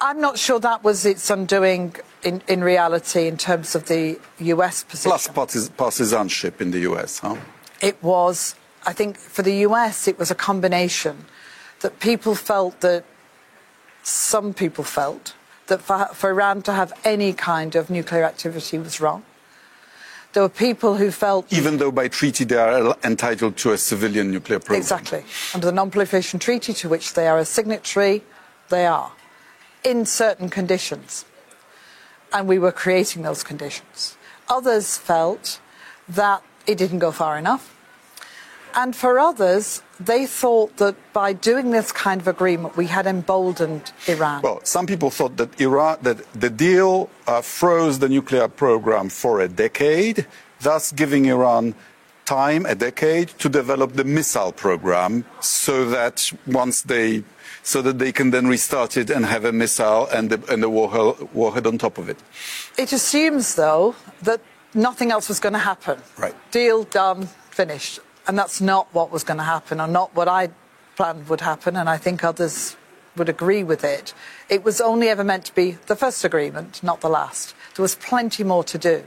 I'm 0.00 0.20
not 0.20 0.36
sure 0.36 0.58
that 0.58 0.82
was 0.82 1.06
its 1.06 1.30
undoing 1.30 1.94
in, 2.24 2.42
in 2.48 2.64
reality 2.64 3.28
in 3.28 3.36
terms 3.36 3.76
of 3.76 3.86
the 3.86 4.18
US 4.40 4.82
position. 4.82 5.10
Plus 5.32 5.68
partisanship 5.68 6.60
in 6.60 6.72
the 6.72 6.80
US, 6.90 7.20
huh? 7.20 7.36
It 7.80 8.02
was, 8.02 8.56
I 8.84 8.92
think, 8.92 9.16
for 9.16 9.42
the 9.42 9.58
US, 9.68 10.08
it 10.08 10.18
was 10.18 10.32
a 10.32 10.34
combination 10.34 11.26
that 11.80 12.00
people 12.00 12.34
felt 12.34 12.80
that 12.80 13.04
some 14.02 14.52
people 14.52 14.82
felt 14.82 15.34
that 15.72 15.80
for, 15.80 16.06
for 16.12 16.30
Iran 16.30 16.60
to 16.62 16.72
have 16.72 16.92
any 17.02 17.32
kind 17.32 17.74
of 17.74 17.88
nuclear 17.88 18.24
activity 18.24 18.78
was 18.78 19.00
wrong. 19.00 19.24
There 20.32 20.42
were 20.42 20.48
people 20.68 20.96
who 20.96 21.10
felt. 21.10 21.52
Even 21.52 21.78
though 21.78 21.90
by 21.90 22.08
treaty 22.08 22.44
they 22.44 22.56
are 22.56 22.96
entitled 23.02 23.56
to 23.58 23.72
a 23.72 23.78
civilian 23.78 24.30
nuclear 24.30 24.58
program. 24.58 24.80
Exactly. 24.80 25.24
Under 25.54 25.66
the 25.66 25.72
Non 25.72 25.90
Proliferation 25.90 26.38
Treaty, 26.38 26.72
to 26.74 26.88
which 26.88 27.14
they 27.14 27.26
are 27.26 27.38
a 27.38 27.44
signatory, 27.44 28.22
they 28.68 28.86
are. 28.86 29.12
In 29.84 30.06
certain 30.06 30.48
conditions. 30.48 31.24
And 32.32 32.48
we 32.48 32.58
were 32.58 32.72
creating 32.72 33.22
those 33.22 33.42
conditions. 33.42 34.16
Others 34.48 34.98
felt 34.98 35.60
that 36.08 36.42
it 36.66 36.76
didn't 36.78 37.00
go 37.00 37.12
far 37.12 37.38
enough. 37.38 37.71
And 38.74 38.96
for 38.96 39.18
others, 39.18 39.82
they 40.00 40.26
thought 40.26 40.76
that 40.78 40.96
by 41.12 41.32
doing 41.32 41.70
this 41.70 41.92
kind 41.92 42.20
of 42.20 42.28
agreement, 42.28 42.76
we 42.76 42.86
had 42.86 43.06
emboldened 43.06 43.92
Iran. 44.08 44.42
Well, 44.42 44.60
some 44.64 44.86
people 44.86 45.10
thought 45.10 45.36
that 45.36 45.60
Iran, 45.60 45.98
that 46.02 46.18
the 46.32 46.50
deal 46.50 47.10
uh, 47.26 47.42
froze 47.42 47.98
the 47.98 48.08
nuclear 48.08 48.48
program 48.48 49.08
for 49.10 49.40
a 49.40 49.48
decade, 49.48 50.26
thus 50.60 50.92
giving 50.92 51.26
Iran 51.26 51.74
time, 52.24 52.64
a 52.66 52.74
decade, 52.74 53.28
to 53.38 53.48
develop 53.48 53.92
the 53.94 54.04
missile 54.04 54.52
program, 54.52 55.24
so 55.40 55.90
that 55.90 56.32
once 56.46 56.82
they, 56.82 57.24
so 57.62 57.82
that 57.82 57.98
they 57.98 58.12
can 58.12 58.30
then 58.30 58.46
restart 58.46 58.96
it 58.96 59.10
and 59.10 59.26
have 59.26 59.44
a 59.44 59.52
missile 59.52 60.06
and 60.12 60.30
the, 60.30 60.52
and 60.52 60.62
the 60.62 60.70
warhead, 60.70 61.28
warhead 61.34 61.66
on 61.66 61.78
top 61.78 61.98
of 61.98 62.08
it. 62.08 62.16
It 62.78 62.92
assumes, 62.92 63.54
though, 63.54 63.94
that 64.22 64.40
nothing 64.72 65.10
else 65.10 65.28
was 65.28 65.40
going 65.40 65.52
to 65.52 65.58
happen. 65.58 65.98
Right. 66.16 66.34
Deal 66.50 66.84
done, 66.84 67.28
finished. 67.50 68.00
And 68.26 68.38
that's 68.38 68.60
not 68.60 68.86
what 68.94 69.10
was 69.10 69.24
going 69.24 69.38
to 69.38 69.44
happen, 69.44 69.80
or 69.80 69.88
not 69.88 70.14
what 70.14 70.28
I 70.28 70.50
planned 70.96 71.28
would 71.28 71.40
happen, 71.40 71.76
and 71.76 71.88
I 71.88 71.96
think 71.98 72.22
others 72.22 72.76
would 73.16 73.28
agree 73.28 73.62
with 73.62 73.84
it. 73.84 74.14
It 74.48 74.64
was 74.64 74.80
only 74.80 75.08
ever 75.08 75.24
meant 75.24 75.44
to 75.46 75.54
be 75.54 75.72
the 75.86 75.96
first 75.96 76.24
agreement, 76.24 76.82
not 76.82 77.00
the 77.00 77.08
last. 77.08 77.54
There 77.74 77.82
was 77.82 77.94
plenty 77.96 78.44
more 78.44 78.64
to 78.64 78.78
do. 78.78 79.04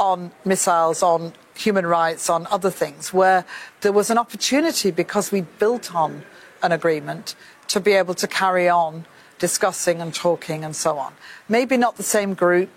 on 0.00 0.32
missiles, 0.44 1.02
on 1.02 1.32
human 1.54 1.86
rights, 1.86 2.30
on 2.30 2.46
other 2.50 2.70
things, 2.70 3.12
where 3.12 3.44
there 3.82 3.92
was 3.92 4.10
an 4.10 4.18
opportunity 4.18 4.90
because 4.90 5.30
we 5.30 5.42
built 5.42 5.94
on 5.94 6.24
an 6.62 6.72
agreement 6.72 7.36
to 7.68 7.78
be 7.78 7.92
able 7.92 8.14
to 8.14 8.26
carry 8.26 8.68
on 8.68 9.04
discussing 9.38 10.00
and 10.00 10.14
talking 10.14 10.64
and 10.64 10.74
so 10.74 10.98
on. 10.98 11.12
Maybe 11.48 11.76
not 11.76 11.96
the 11.96 12.02
same 12.02 12.34
group, 12.34 12.70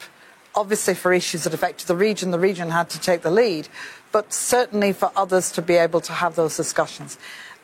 obviously 0.54 0.94
for 0.94 1.14
issues 1.14 1.46
that 1.46 1.54
affected 1.54 1.88
the 1.88 1.96
region, 1.96 2.32
the 2.32 2.40
region 2.40 2.70
had 2.70 2.90
to 2.90 3.00
take 3.00 3.22
the 3.22 3.32
lead, 3.32 3.70
but 4.14 4.32
certainly 4.32 4.94
for 4.94 5.12
others 5.18 5.52
to 5.52 5.62
be 5.62 5.74
able 5.74 6.00
to 6.00 6.14
have 6.14 6.36
those 6.36 6.56
discussions. 6.56 7.18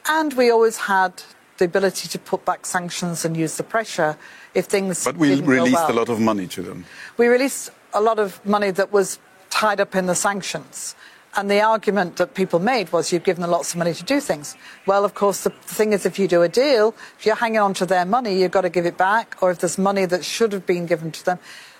And 0.10 0.34
we 0.34 0.50
always 0.50 0.78
had 0.78 1.14
the 1.60 1.66
ability 1.66 2.10
to 2.10 2.20
put 2.20 2.44
back 2.44 2.66
sanctions 2.66 3.24
and 3.24 3.38
use 3.38 3.56
the 3.56 3.64
pressure 3.64 4.18
if 4.54 4.66
things. 4.66 5.06
But 5.06 5.16
we 5.16 5.40
released 5.40 5.76
well. 5.76 5.92
a 5.92 5.98
lot 6.02 6.10
of 6.10 6.20
money 6.20 6.48
to 6.48 6.62
them. 6.62 6.86
We 7.18 7.28
released 7.28 7.70
a 7.94 8.02
lot 8.02 8.18
of 8.18 8.44
money 8.46 8.72
that 8.72 8.92
was 8.92 9.20
tied 9.50 9.80
up 9.80 9.96
in 9.96 10.08
the 10.08 10.16
sanctions. 10.16 10.96
And 11.36 11.52
the 11.52 11.62
argument 11.62 12.18
that 12.18 12.34
people 12.34 12.58
made 12.58 12.92
was 12.92 13.14
you've 13.14 13.24
given 13.24 13.44
them 13.44 13.52
lots 13.52 13.74
of 13.74 13.78
money 13.78 13.94
to 13.94 14.04
do 14.04 14.20
things. 14.20 14.58
Well, 14.88 15.06
of 15.06 15.14
course, 15.14 15.44
the 15.44 15.52
thing 15.52 15.94
is, 15.94 16.04
if 16.08 16.18
you 16.18 16.28
do 16.28 16.42
a 16.42 16.50
deal, 16.50 16.96
if 17.20 17.26
you're 17.26 17.36
hanging 17.36 17.60
on 17.60 17.76
to 17.76 17.86
their 17.86 18.06
money, 18.06 18.42
you've 18.42 18.52
got 18.52 18.62
to 18.62 18.70
give 18.70 18.88
it 18.88 18.98
back. 18.98 19.38
Or 19.40 19.52
if 19.52 19.60
there's 19.60 19.78
money 19.78 20.06
that 20.08 20.26
should 20.26 20.52
have 20.54 20.66
been 20.66 20.88
given 20.88 21.12
to 21.12 21.24
them, 21.24 21.38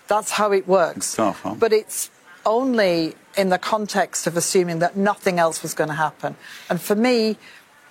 that's 0.08 0.32
how 0.32 0.52
it 0.52 0.68
works. 0.68 1.16
tough, 1.16 1.42
huh? 1.42 1.56
But 1.58 1.74
it's 1.74 2.12
only 2.46 3.16
in 3.38 3.50
the 3.50 3.58
context 3.58 4.28
of 4.28 4.36
assuming 4.36 4.80
that 4.80 4.98
nothing 4.98 5.40
else 5.40 5.62
was 5.62 5.74
going 5.74 5.90
to 5.90 5.96
happen. 5.96 6.36
And 6.70 6.82
for 6.82 6.96
me, 6.96 7.38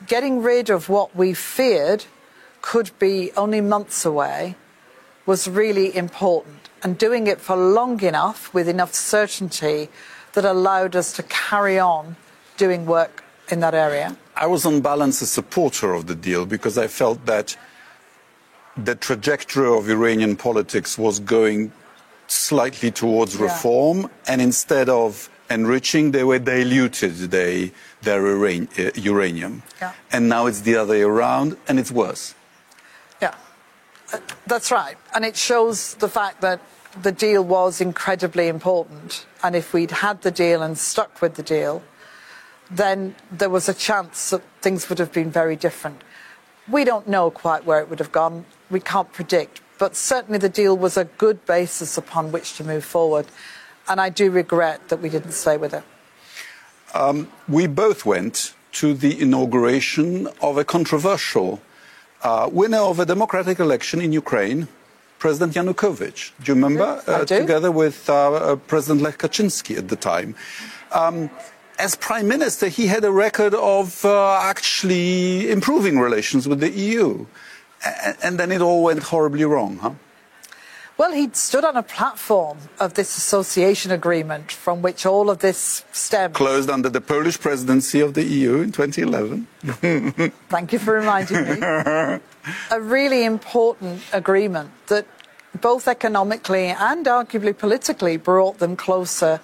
getting 0.06 0.42
rid 0.42 0.70
of 0.70 0.88
what 0.88 1.14
we 1.14 1.34
feared 1.34 2.04
could 2.60 2.90
be 2.98 3.32
only 3.36 3.60
months 3.60 4.04
away 4.04 4.56
was 5.26 5.48
really 5.48 5.94
important. 5.96 6.68
And 6.82 6.96
doing 6.98 7.26
it 7.26 7.40
for 7.40 7.56
long 7.56 8.02
enough 8.02 8.52
with 8.54 8.68
enough 8.68 8.94
certainty 8.94 9.88
that 10.32 10.44
allowed 10.44 10.94
us 10.94 11.12
to 11.14 11.22
carry 11.24 11.78
on 11.78 12.16
doing 12.56 12.86
work 12.86 13.24
in 13.50 13.60
that 13.60 13.74
area. 13.74 14.16
I 14.36 14.46
was 14.46 14.64
on 14.66 14.80
balance 14.80 15.20
a 15.22 15.26
supporter 15.26 15.94
of 15.94 16.06
the 16.06 16.14
deal 16.14 16.46
because 16.46 16.78
I 16.78 16.86
felt 16.86 17.24
that 17.26 17.56
the 18.76 18.94
trajectory 18.94 19.68
of 19.68 19.88
Iranian 19.90 20.36
politics 20.36 20.96
was 20.96 21.18
going 21.18 21.72
slightly 22.28 22.90
towards 22.90 23.34
Yeah. 23.34 23.42
reform, 23.44 24.10
and 24.26 24.40
instead 24.40 24.88
of 24.88 25.28
enriching, 25.50 26.12
they 26.12 26.24
were 26.24 26.38
diluted 26.38 27.30
they, 27.30 27.72
their 28.02 28.20
uran- 28.22 28.68
uh, 28.78 28.92
uranium. 28.94 29.62
Yeah. 29.80 29.92
And 30.12 30.28
now 30.28 30.46
it's 30.46 30.60
the 30.60 30.76
other 30.76 30.92
way 30.92 31.02
around, 31.02 31.56
and 31.66 31.78
it's 31.80 31.90
worse. 31.90 32.34
Yeah, 33.20 33.34
Uh, 34.12 34.18
that's 34.46 34.70
right. 34.70 34.96
And 35.14 35.24
it 35.24 35.36
shows 35.36 35.94
the 35.94 36.08
fact 36.08 36.40
that 36.40 36.60
the 37.02 37.12
deal 37.12 37.42
was 37.44 37.80
incredibly 37.80 38.48
important. 38.48 39.26
And 39.42 39.54
if 39.56 39.72
we'd 39.72 39.90
had 39.90 40.22
the 40.22 40.30
deal 40.30 40.62
and 40.62 40.78
stuck 40.78 41.20
with 41.22 41.34
the 41.34 41.42
deal, 41.42 41.82
then 42.70 43.14
there 43.30 43.50
was 43.50 43.68
a 43.68 43.74
chance 43.74 44.30
that 44.30 44.42
things 44.60 44.88
would 44.88 44.98
have 44.98 45.12
been 45.12 45.30
very 45.30 45.56
different. 45.56 46.02
We 46.68 46.84
don't 46.84 47.06
know 47.08 47.30
quite 47.30 47.64
where 47.64 47.80
it 47.80 47.88
would 47.88 47.98
have 47.98 48.12
gone. 48.12 48.44
We 48.70 48.80
can't 48.80 49.10
predict. 49.12 49.60
But 49.78 49.96
certainly 49.96 50.38
the 50.38 50.48
deal 50.48 50.76
was 50.76 50.96
a 50.96 51.04
good 51.04 51.44
basis 51.46 51.96
upon 51.96 52.32
which 52.32 52.56
to 52.56 52.64
move 52.64 52.84
forward. 52.84 53.26
And 53.88 54.00
I 54.00 54.10
do 54.10 54.30
regret 54.30 54.88
that 54.88 55.00
we 55.00 55.08
didn't 55.08 55.32
stay 55.32 55.56
with 55.56 55.72
it. 55.72 55.84
we 57.48 57.66
both 57.66 58.04
went 58.04 58.54
to 58.72 58.94
the 58.94 59.20
inauguration 59.20 60.28
of 60.42 60.58
a 60.58 60.64
controversial 60.64 61.60
uh, 62.22 62.48
winner 62.52 62.78
of 62.78 62.98
a 62.98 63.06
democratic 63.06 63.58
election 63.60 64.00
in 64.00 64.12
Ukraine, 64.12 64.68
President 65.18 65.54
Yanukovych. 65.54 66.32
Do 66.42 66.52
you 66.52 66.54
remember? 66.54 67.02
I 67.06 67.24
do. 67.24 67.40
Together 67.40 67.72
with 67.72 68.08
uh, 68.10 68.32
uh, 68.32 68.56
President 68.56 69.02
Lech 69.02 69.18
Kaczynski 69.18 69.76
at 69.78 69.88
the 69.88 69.96
time. 69.96 70.34
Um, 70.92 71.30
as 71.78 71.94
prime 71.94 72.26
minister, 72.26 72.68
he 72.68 72.88
had 72.88 73.04
a 73.04 73.12
record 73.12 73.54
of 73.54 74.04
uh, 74.04 74.40
actually 74.42 75.50
improving 75.50 75.98
relations 75.98 76.48
with 76.48 76.60
the 76.60 76.70
EU. 76.70 77.26
And 78.22 78.38
then 78.38 78.50
it 78.52 78.60
all 78.60 78.82
went 78.82 79.02
horribly 79.04 79.44
wrong, 79.44 79.78
huh? 79.78 79.92
Well, 80.98 81.12
he 81.12 81.30
stood 81.32 81.64
on 81.64 81.76
a 81.76 81.82
platform 81.84 82.58
of 82.80 82.94
this 82.94 83.16
association 83.16 83.92
agreement 83.92 84.50
from 84.50 84.82
which 84.82 85.06
all 85.06 85.30
of 85.30 85.38
this 85.38 85.84
stemmed. 85.92 86.34
Closed 86.34 86.68
under 86.68 86.88
the 86.88 87.00
Polish 87.00 87.38
presidency 87.38 88.00
of 88.00 88.14
the 88.14 88.24
EU 88.24 88.56
in 88.56 88.72
2011. 88.72 89.46
Thank 90.48 90.72
you 90.72 90.80
for 90.80 90.94
reminding 90.94 91.44
me. 91.44 91.60
a 92.70 92.80
really 92.80 93.24
important 93.24 94.02
agreement 94.12 94.70
that 94.88 95.06
both 95.60 95.86
economically 95.86 96.66
and 96.66 97.06
arguably 97.06 97.56
politically 97.56 98.16
brought 98.16 98.58
them 98.58 98.74
closer 98.74 99.40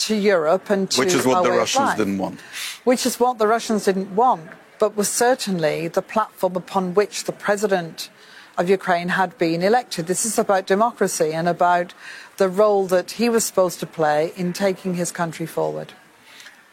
to 0.00 0.14
Europe 0.14 0.68
and 0.68 0.90
to 0.90 1.00
Which 1.00 1.14
is 1.14 1.24
what 1.26 1.44
the 1.44 1.50
Russians 1.50 1.86
life. 1.86 1.98
didn't 1.98 2.18
want. 2.18 2.40
Which 2.84 3.06
is 3.06 3.18
what 3.18 3.38
the 3.38 3.46
Russians 3.46 3.84
didn't 3.86 4.14
want, 4.14 4.48
but 4.80 4.96
was 4.96 5.08
certainly 5.08 5.86
the 5.86 6.02
platform 6.02 6.56
upon 6.56 6.94
which 6.94 7.24
the 7.24 7.32
president 7.32 8.10
of 8.58 8.68
Ukraine 8.68 9.10
had 9.10 9.38
been 9.38 9.62
elected. 9.62 10.06
This 10.06 10.24
is 10.26 10.38
about 10.38 10.66
democracy 10.66 11.32
and 11.32 11.46
about 11.48 11.94
the 12.38 12.48
role 12.48 12.86
that 12.88 13.12
he 13.12 13.28
was 13.28 13.44
supposed 13.44 13.78
to 13.80 13.86
play 13.86 14.32
in 14.36 14.52
taking 14.52 14.94
his 14.94 15.12
country 15.12 15.46
forward. 15.46 15.92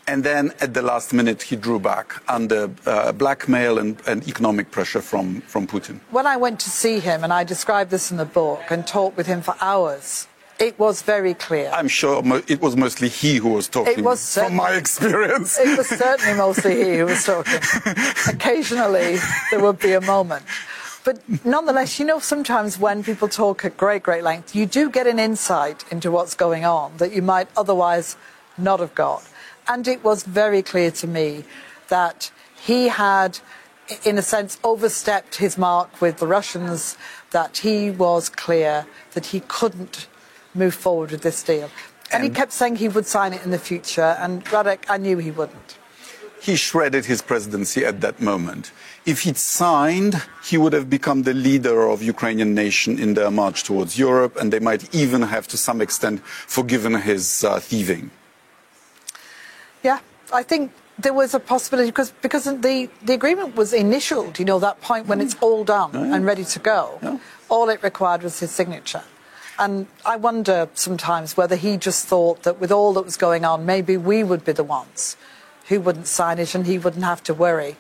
And 0.08 0.24
then 0.24 0.54
at 0.62 0.74
the 0.74 0.82
last 0.82 1.14
minute, 1.14 1.42
he 1.44 1.58
drew 1.58 1.80
back 1.80 2.24
under 2.30 2.72
uh, 2.86 3.12
blackmail 3.12 3.78
and, 3.78 4.02
and 4.08 4.26
economic 4.26 4.72
pressure 4.72 5.02
from, 5.02 5.42
from 5.42 5.68
Putin. 5.68 6.00
When 6.12 6.26
I 6.26 6.38
went 6.38 6.62
to 6.62 6.70
see 6.70 7.00
him, 7.00 7.26
and 7.26 7.34
I 7.34 7.44
described 7.44 7.92
this 7.92 8.10
in 8.10 8.16
the 8.16 8.26
book 8.26 8.62
and 8.70 8.88
talked 8.88 9.18
with 9.18 9.28
him 9.28 9.42
for 9.42 9.56
hours, 9.60 10.28
it 10.60 10.78
was 10.80 11.02
very 11.02 11.34
clear. 11.34 11.70
I'm 11.74 11.88
sure 11.88 12.24
it 12.48 12.62
was 12.62 12.76
mostly 12.76 13.10
he 13.10 13.38
who 13.38 13.50
was 13.50 13.68
talking 13.68 14.00
It 14.00 14.04
was 14.04 14.34
from 14.34 14.56
my 14.56 14.74
experience. 14.74 15.58
It 15.60 15.78
was 15.78 15.88
certainly 15.88 16.38
mostly 16.38 16.84
he 16.84 16.98
who 16.98 17.06
was 17.06 17.24
talking. 17.24 17.60
Occasionally, 18.28 19.18
there 19.52 19.62
would 19.62 19.80
be 19.80 19.94
a 19.94 20.02
moment. 20.02 20.44
But 21.04 21.22
nonetheless, 21.46 22.00
you 22.00 22.06
know, 22.06 22.20
sometimes 22.20 22.78
when 22.78 23.04
people 23.04 23.28
talk 23.30 23.64
at 23.64 23.78
great, 23.78 24.04
great 24.04 24.24
length, 24.24 24.56
you 24.56 24.66
do 24.66 24.90
get 24.90 25.08
an 25.08 25.20
insight 25.20 25.86
into 25.92 26.12
what's 26.12 26.34
going 26.34 26.66
on 26.66 26.98
that 26.98 27.14
you 27.14 27.22
might 27.22 27.48
otherwise 27.56 28.18
not 28.58 28.80
have 28.80 28.94
got. 28.96 29.24
And 29.68 29.88
it 29.88 30.04
was 30.04 30.24
very 30.24 30.62
clear 30.62 30.92
to 30.92 31.08
me 31.08 31.46
that 31.90 32.32
he 32.60 32.90
had, 32.90 33.40
in 34.04 34.18
a 34.18 34.22
sense, 34.22 34.60
overstepped 34.64 35.36
his 35.36 35.58
mark 35.58 36.02
with 36.02 36.18
the 36.18 36.28
Russians, 36.28 36.98
that 37.32 37.60
he 37.60 37.92
was 37.92 38.28
clear 38.28 38.86
that 39.14 39.28
he 39.28 39.42
couldn't 39.42 40.08
move 40.58 40.76
forward 40.76 41.12
with 41.12 41.22
this 41.22 41.44
deal. 41.44 41.70
And, 42.12 42.24
he 42.24 42.30
kept 42.30 42.54
saying 42.54 42.78
he 42.78 42.88
would 42.88 43.06
sign 43.06 43.34
it 43.34 43.44
in 43.44 43.52
the 43.52 43.60
future, 43.60 44.16
and 44.20 44.44
Radek, 44.46 44.86
I 44.90 44.98
knew 44.98 45.18
he 45.18 45.32
wouldn't. 45.32 45.78
he 46.40 46.56
shredded 46.56 47.06
his 47.06 47.22
presidency 47.22 47.82
at 47.86 48.00
that 48.02 48.22
moment. 48.22 48.72
If 49.06 49.18
he'd 49.24 49.38
signed, 49.38 50.22
he 50.44 50.58
would 50.58 50.74
have 50.74 50.88
become 50.90 51.24
the 51.24 51.34
leader 51.34 51.78
of 51.90 52.02
Ukrainian 52.04 52.54
nation 52.54 53.00
in 53.00 53.16
their 53.16 53.32
march 53.32 53.64
towards 53.64 53.98
Europe, 53.98 54.34
and 54.40 54.54
they 54.54 54.60
might 54.60 54.84
even 54.94 55.22
have, 55.24 55.48
to 55.54 55.58
some 55.58 55.82
extent, 55.82 56.22
forgiven 56.58 56.94
his 57.02 57.44
uh, 57.44 57.60
thieving. 57.60 58.12
Yeah, 59.84 60.00
I 60.32 60.44
think 60.44 60.72
there 61.00 61.14
was 61.14 61.34
a 61.34 61.40
possibility 61.40 61.90
because 61.92 62.12
because 62.22 62.46
the 62.46 62.90
the 63.10 63.14
agreement 63.14 63.56
was 63.56 63.70
initialed. 63.74 64.34
You 64.40 64.46
know 64.46 64.60
that 64.60 64.78
point 64.82 65.04
when 65.08 65.20
it's 65.22 65.36
all 65.42 65.64
done 65.64 65.92
and 66.14 66.26
ready 66.26 66.46
to 66.56 66.60
go. 66.60 67.00
Yeah. 67.02 67.18
All 67.50 67.70
it 67.70 67.80
required 67.84 68.22
was 68.24 68.40
his 68.40 68.52
signature. 68.52 69.04
And 69.60 69.88
I 70.06 70.18
wonder 70.18 70.70
sometimes 70.74 71.36
whether 71.36 71.56
he 71.56 71.78
just 71.78 72.06
thought 72.06 72.44
that 72.44 72.60
with 72.60 72.72
all 72.72 72.94
that 72.94 73.06
was 73.06 73.18
going 73.18 73.44
on, 73.44 73.66
maybe 73.66 73.98
we 73.98 74.24
would 74.24 74.46
be 74.46 74.52
the 74.52 74.64
ones 74.64 75.18
who 75.68 75.80
wouldn't 75.82 76.08
sign 76.08 76.40
it 76.40 76.54
and 76.56 76.66
he 76.66 76.78
wouldn't 76.78 77.04
have 77.04 77.24
to 77.24 77.34
worry. 77.34 77.76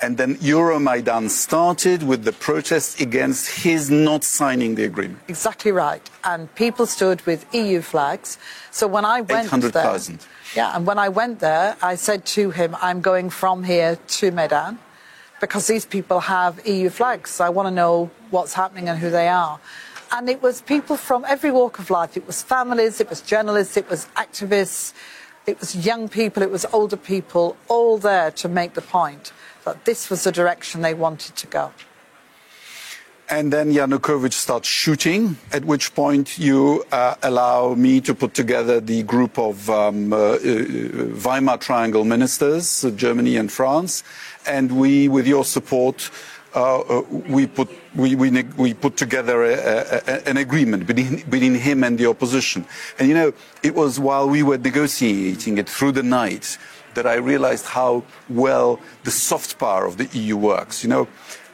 And 0.00 0.16
then 0.16 0.36
Euromaidan 0.36 1.28
started 1.28 2.04
with 2.04 2.22
the 2.24 2.32
protests 2.32 3.00
against 3.00 3.64
his 3.64 3.90
not 3.90 4.22
signing 4.22 4.76
the 4.76 4.84
agreement. 4.84 5.20
Exactly 5.26 5.72
right. 5.72 6.08
And 6.22 6.54
people 6.54 6.86
stood 6.86 7.20
with 7.26 7.44
EU 7.52 7.80
flags. 7.82 8.38
So 8.70 8.86
when 8.86 9.04
I 9.04 9.20
went 9.22 9.28
there, 9.28 9.44
800,000. 9.44 10.26
yeah, 10.54 10.74
and 10.74 10.86
when 10.86 10.98
I 10.98 11.08
went 11.08 11.40
there, 11.40 11.76
I 11.82 11.96
said 11.96 12.24
to 12.26 12.50
him, 12.50 12.76
"I'm 12.80 13.00
going 13.00 13.28
from 13.28 13.64
here 13.64 13.98
to 14.18 14.30
Maidan 14.30 14.78
because 15.40 15.66
these 15.66 15.84
people 15.84 16.20
have 16.20 16.64
EU 16.64 16.90
flags. 16.90 17.40
I 17.40 17.48
want 17.48 17.66
to 17.66 17.74
know 17.74 18.10
what's 18.30 18.54
happening 18.54 18.88
and 18.88 19.00
who 19.00 19.10
they 19.10 19.28
are." 19.28 19.58
And 20.10 20.28
it 20.28 20.42
was 20.42 20.62
people 20.62 20.96
from 20.96 21.24
every 21.26 21.50
walk 21.50 21.78
of 21.78 21.90
life. 21.90 22.16
It 22.16 22.26
was 22.26 22.42
families, 22.42 23.00
it 23.00 23.10
was 23.10 23.20
journalists, 23.20 23.76
it 23.76 23.88
was 23.90 24.06
activists, 24.16 24.94
it 25.46 25.60
was 25.60 25.76
young 25.76 26.08
people, 26.08 26.42
it 26.42 26.50
was 26.50 26.64
older 26.72 26.96
people, 26.96 27.56
all 27.68 27.98
there 27.98 28.30
to 28.32 28.48
make 28.48 28.74
the 28.74 28.82
point 28.82 29.32
that 29.64 29.84
this 29.84 30.08
was 30.08 30.24
the 30.24 30.32
direction 30.32 30.80
they 30.80 30.94
wanted 30.94 31.36
to 31.36 31.46
go. 31.46 31.72
And 33.30 33.52
then 33.52 33.70
Yanukovych 33.70 34.32
starts 34.32 34.66
shooting, 34.66 35.36
at 35.52 35.66
which 35.66 35.94
point 35.94 36.38
you 36.38 36.86
uh, 36.90 37.14
allow 37.22 37.74
me 37.74 38.00
to 38.00 38.14
put 38.14 38.32
together 38.32 38.80
the 38.80 39.02
group 39.02 39.38
of 39.38 39.68
um, 39.68 40.14
uh, 40.14 40.16
uh, 40.16 40.38
Weimar 41.22 41.58
Triangle 41.58 42.04
ministers, 42.04 42.86
uh, 42.86 42.90
Germany 42.90 43.36
and 43.36 43.52
France. 43.52 44.02
And 44.46 44.72
we, 44.80 45.08
with 45.08 45.26
your 45.26 45.44
support, 45.44 46.10
uh, 46.54 46.80
uh, 46.80 47.02
we, 47.10 47.46
put, 47.46 47.68
we, 47.94 48.14
we, 48.14 48.42
we 48.56 48.74
put 48.74 48.96
together 48.96 49.44
a, 49.44 49.52
a, 49.52 50.28
an 50.28 50.36
agreement 50.36 50.86
between, 50.86 51.22
between 51.28 51.54
him 51.54 51.84
and 51.84 51.98
the 51.98 52.06
opposition. 52.06 52.64
And 52.98 53.08
you 53.08 53.14
know, 53.14 53.32
it 53.62 53.74
was 53.74 54.00
while 54.00 54.28
we 54.28 54.42
were 54.42 54.58
negotiating 54.58 55.58
it 55.58 55.68
through 55.68 55.92
the 55.92 56.02
night 56.02 56.58
that 56.94 57.06
I 57.06 57.14
realized 57.14 57.66
how 57.66 58.02
well 58.28 58.80
the 59.04 59.10
soft 59.10 59.58
power 59.58 59.84
of 59.84 59.98
the 59.98 60.06
EU 60.18 60.36
works. 60.36 60.82
You 60.82 60.90
know, 60.90 61.08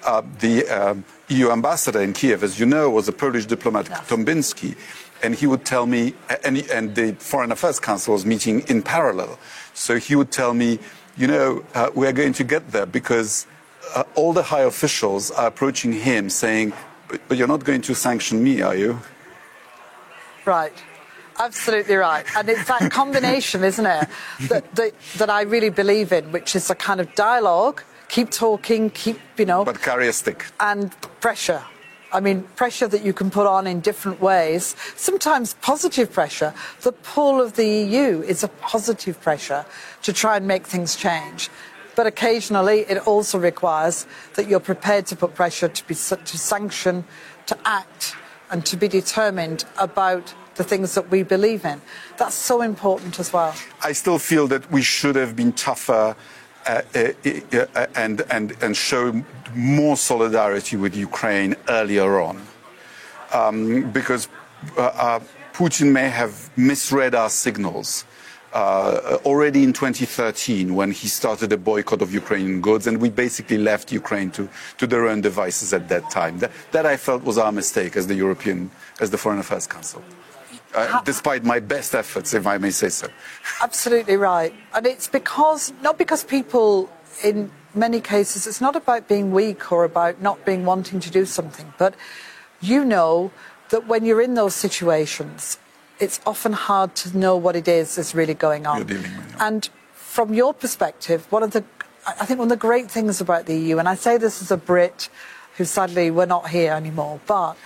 uh, 0.04 0.22
the 0.40 0.66
um, 0.68 1.04
EU 1.28 1.50
ambassador 1.50 2.00
in 2.00 2.12
Kiev, 2.12 2.42
as 2.42 2.60
you 2.60 2.66
know, 2.66 2.88
was 2.90 3.08
a 3.08 3.12
Polish 3.12 3.46
diplomat, 3.46 3.88
yes. 3.88 4.08
Tombinski, 4.08 4.76
and 5.22 5.34
he 5.34 5.46
would 5.46 5.64
tell 5.64 5.86
me, 5.86 6.14
and, 6.44 6.58
and, 6.70 6.94
the 6.94 7.14
Foreign 7.14 7.50
Affairs 7.50 7.80
Council 7.80 8.12
was 8.12 8.26
meeting 8.26 8.60
in 8.68 8.82
parallel. 8.82 9.38
So 9.72 9.98
he 9.98 10.14
would 10.14 10.30
tell 10.30 10.52
me, 10.52 10.78
you 11.16 11.26
know, 11.26 11.64
uh, 11.74 11.90
we're 11.94 12.12
going 12.12 12.34
to 12.34 12.44
get 12.44 12.72
there 12.72 12.86
because 12.86 13.46
uh, 13.94 14.04
all 14.14 14.32
the 14.32 14.42
high 14.42 14.62
officials 14.62 15.30
are 15.30 15.46
approaching 15.46 15.92
him 15.92 16.30
saying, 16.30 16.72
but, 17.08 17.20
but 17.28 17.36
you're 17.36 17.48
not 17.48 17.64
going 17.64 17.82
to 17.82 17.94
sanction 17.94 18.42
me, 18.42 18.62
are 18.62 18.74
you? 18.74 18.98
Right. 20.44 20.72
Absolutely 21.38 21.96
right. 21.96 22.24
And 22.36 22.48
it's 22.48 22.68
that 22.68 22.90
combination, 22.90 23.64
isn't 23.64 23.86
it, 23.86 24.08
that, 24.48 24.74
that, 24.76 24.92
that 25.16 25.30
I 25.30 25.42
really 25.42 25.70
believe 25.70 26.12
in, 26.12 26.30
which 26.32 26.54
is 26.54 26.70
a 26.70 26.74
kind 26.74 27.00
of 27.00 27.12
dialogue, 27.14 27.82
keep 28.08 28.30
talking, 28.30 28.90
keep, 28.90 29.18
you 29.36 29.44
know. 29.44 29.64
But 29.64 29.82
carry 29.82 30.08
a 30.08 30.12
stick. 30.12 30.46
And 30.60 30.92
pressure. 31.20 31.62
I 32.12 32.20
mean, 32.20 32.42
pressure 32.54 32.86
that 32.86 33.04
you 33.04 33.12
can 33.12 33.28
put 33.28 33.48
on 33.48 33.66
in 33.66 33.80
different 33.80 34.20
ways, 34.20 34.76
sometimes 34.94 35.54
positive 35.54 36.12
pressure. 36.12 36.54
The 36.82 36.92
pull 36.92 37.40
of 37.40 37.54
the 37.54 37.66
EU 37.66 38.22
is 38.22 38.44
a 38.44 38.48
positive 38.48 39.20
pressure 39.20 39.66
to 40.02 40.12
try 40.12 40.36
and 40.36 40.46
make 40.46 40.64
things 40.64 40.94
change. 40.94 41.50
But 41.96 42.06
occasionally, 42.06 42.80
it 42.80 43.06
also 43.06 43.38
requires 43.38 44.06
that 44.34 44.48
you're 44.48 44.60
prepared 44.60 45.06
to 45.06 45.16
put 45.16 45.34
pressure 45.34 45.68
to, 45.68 45.86
be, 45.86 45.94
to 45.94 46.38
sanction, 46.38 47.04
to 47.46 47.56
act, 47.64 48.16
and 48.50 48.64
to 48.66 48.76
be 48.76 48.88
determined 48.88 49.64
about 49.78 50.34
the 50.56 50.64
things 50.64 50.94
that 50.94 51.10
we 51.10 51.22
believe 51.22 51.64
in. 51.64 51.80
That's 52.16 52.34
so 52.34 52.62
important 52.62 53.18
as 53.18 53.32
well. 53.32 53.54
I 53.82 53.92
still 53.92 54.18
feel 54.18 54.46
that 54.48 54.70
we 54.70 54.82
should 54.82 55.16
have 55.16 55.34
been 55.34 55.52
tougher 55.52 56.16
uh, 56.66 56.82
uh, 56.94 57.12
uh, 57.52 57.86
and, 57.94 58.22
and, 58.30 58.56
and 58.62 58.76
show 58.76 59.24
more 59.54 59.96
solidarity 59.96 60.76
with 60.76 60.96
Ukraine 60.96 61.56
earlier 61.68 62.20
on. 62.20 62.40
Um, 63.32 63.90
because 63.90 64.28
uh, 64.76 64.82
uh, 64.82 65.20
Putin 65.52 65.92
may 65.92 66.08
have 66.08 66.50
misread 66.56 67.14
our 67.14 67.30
signals. 67.30 68.04
Uh, 68.54 69.18
already 69.24 69.64
in 69.64 69.72
2013 69.72 70.76
when 70.76 70.92
he 70.92 71.08
started 71.08 71.52
a 71.52 71.56
boycott 71.56 72.00
of 72.00 72.14
Ukrainian 72.14 72.60
goods, 72.60 72.86
and 72.86 73.00
we 73.00 73.10
basically 73.10 73.58
left 73.58 73.90
Ukraine 73.90 74.30
to, 74.30 74.48
to 74.78 74.86
their 74.86 75.08
own 75.08 75.20
devices 75.20 75.74
at 75.74 75.88
that 75.88 76.08
time. 76.08 76.38
That, 76.38 76.52
that 76.70 76.86
I 76.86 76.96
felt 76.96 77.24
was 77.24 77.36
our 77.36 77.50
mistake 77.50 77.96
as 77.96 78.06
the 78.06 78.14
European, 78.14 78.70
as 79.00 79.10
the 79.10 79.18
Foreign 79.18 79.40
Affairs 79.40 79.66
Council 79.66 80.04
uh, 80.74 81.00
despite 81.02 81.44
my 81.44 81.60
best 81.60 81.94
efforts, 81.94 82.34
if 82.34 82.46
I 82.46 82.58
may 82.58 82.70
say 82.70 82.88
so. 82.88 83.08
Absolutely 83.62 84.16
right. 84.16 84.52
And 84.74 84.86
it's 84.86 85.08
because, 85.08 85.72
not 85.82 85.98
because 85.98 86.24
people, 86.24 86.90
in 87.22 87.50
many 87.74 88.00
cases, 88.00 88.46
it's 88.46 88.60
not 88.60 88.76
about 88.76 89.08
being 89.08 89.32
weak 89.32 89.72
or 89.72 89.84
about 89.84 90.20
not 90.20 90.44
being 90.44 90.64
wanting 90.64 91.00
to 91.00 91.10
do 91.10 91.24
something, 91.24 91.72
but 91.78 91.94
you 92.60 92.84
know 92.84 93.30
that 93.70 93.86
when 93.86 94.04
you're 94.04 94.20
in 94.20 94.34
those 94.34 94.54
situations, 94.54 95.58
it's 96.04 96.20
often 96.26 96.52
hard 96.52 96.94
to 96.96 97.16
know 97.16 97.36
what 97.36 97.56
it 97.56 97.66
is 97.66 97.96
that's 97.96 98.14
really 98.14 98.34
going 98.34 98.66
on. 98.66 98.86
With, 98.86 98.90
yeah. 98.90 99.46
And 99.46 99.68
from 99.92 100.34
your 100.34 100.52
perspective, 100.54 101.26
one 101.30 101.42
of 101.42 101.52
the, 101.52 101.64
I 102.06 102.24
think 102.26 102.38
one 102.38 102.46
of 102.46 102.50
the 102.50 102.66
great 102.68 102.90
things 102.90 103.20
about 103.20 103.46
the 103.46 103.56
EU, 103.56 103.78
and 103.78 103.88
I 103.88 103.96
say 103.96 104.18
this 104.18 104.42
as 104.42 104.50
a 104.50 104.56
Brit 104.56 105.08
who 105.56 105.64
sadly 105.64 106.10
we're 106.10 106.26
not 106.26 106.50
here 106.50 106.72
anymore, 106.72 107.20
but 107.26 107.56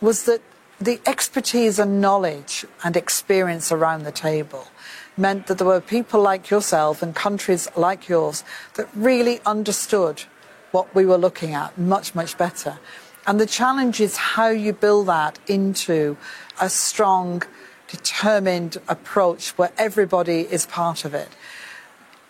was 0.00 0.24
that 0.24 0.42
the 0.78 1.00
expertise 1.06 1.78
and 1.78 2.00
knowledge 2.00 2.66
and 2.84 2.96
experience 2.96 3.72
around 3.72 4.04
the 4.04 4.12
table 4.12 4.68
meant 5.16 5.46
that 5.46 5.56
there 5.56 5.66
were 5.66 5.80
people 5.80 6.20
like 6.20 6.50
yourself 6.50 7.02
and 7.02 7.14
countries 7.14 7.66
like 7.76 8.08
yours 8.08 8.44
that 8.74 8.86
really 8.94 9.40
understood 9.46 10.24
what 10.70 10.94
we 10.94 11.06
were 11.06 11.16
looking 11.16 11.54
at 11.54 11.78
much, 11.78 12.14
much 12.14 12.36
better. 12.36 12.78
And 13.26 13.40
the 13.40 13.46
challenge 13.46 14.00
is 14.00 14.16
how 14.16 14.48
you 14.48 14.72
build 14.72 15.06
that 15.06 15.38
into 15.46 16.16
a 16.60 16.68
strong, 16.68 17.42
determined 17.88 18.78
approach 18.88 19.50
where 19.58 19.72
everybody 19.78 20.40
is 20.40 20.66
part 20.66 21.04
of 21.04 21.14
it. 21.14 21.28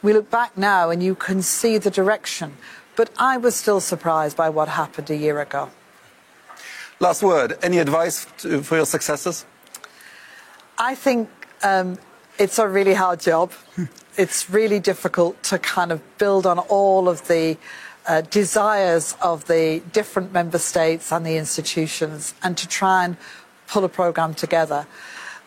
We 0.03 0.13
look 0.13 0.31
back 0.31 0.57
now 0.57 0.91
and 0.91 1.03
you 1.03 1.15
can 1.15 1.43
see 1.43 1.79
the 1.79 1.91
direction, 1.91 2.57
but 2.95 3.11
I 3.19 3.37
was 3.37 3.57
still 3.57 3.81
surprised 3.81 4.37
by 4.37 4.51
what 4.51 4.69
happened 4.69 5.11
a 5.11 5.17
year 5.17 5.41
ago. 5.41 5.71
Last 7.01 7.23
word. 7.23 7.59
Any 7.63 7.79
advice 7.79 8.27
to, 8.39 8.63
for 8.63 8.77
your 8.77 8.87
successors? 8.87 9.45
I 10.79 10.95
think 10.95 11.29
um, 11.63 11.99
it's 12.39 12.59
a 12.59 12.69
really 12.69 12.95
hard 12.95 13.21
job. 13.21 13.53
it's 14.17 14.49
really 14.49 14.81
difficult 14.81 15.43
to 15.45 15.59
kind 15.59 15.93
of 15.93 16.01
build 16.19 16.47
on 16.47 16.59
all 16.59 17.09
of 17.09 17.27
the 17.29 17.59
uh, 18.07 18.21
desires 18.23 19.17
of 19.21 19.47
the 19.47 19.83
different 19.93 20.33
member 20.33 20.59
states 20.59 21.13
and 21.13 21.27
the 21.27 21.37
institutions 21.37 22.35
and 22.43 22.57
to 22.57 22.69
try 22.69 23.05
and 23.05 23.17
pull 23.67 23.85
a 23.85 23.89
program 23.89 24.33
together. 24.33 24.87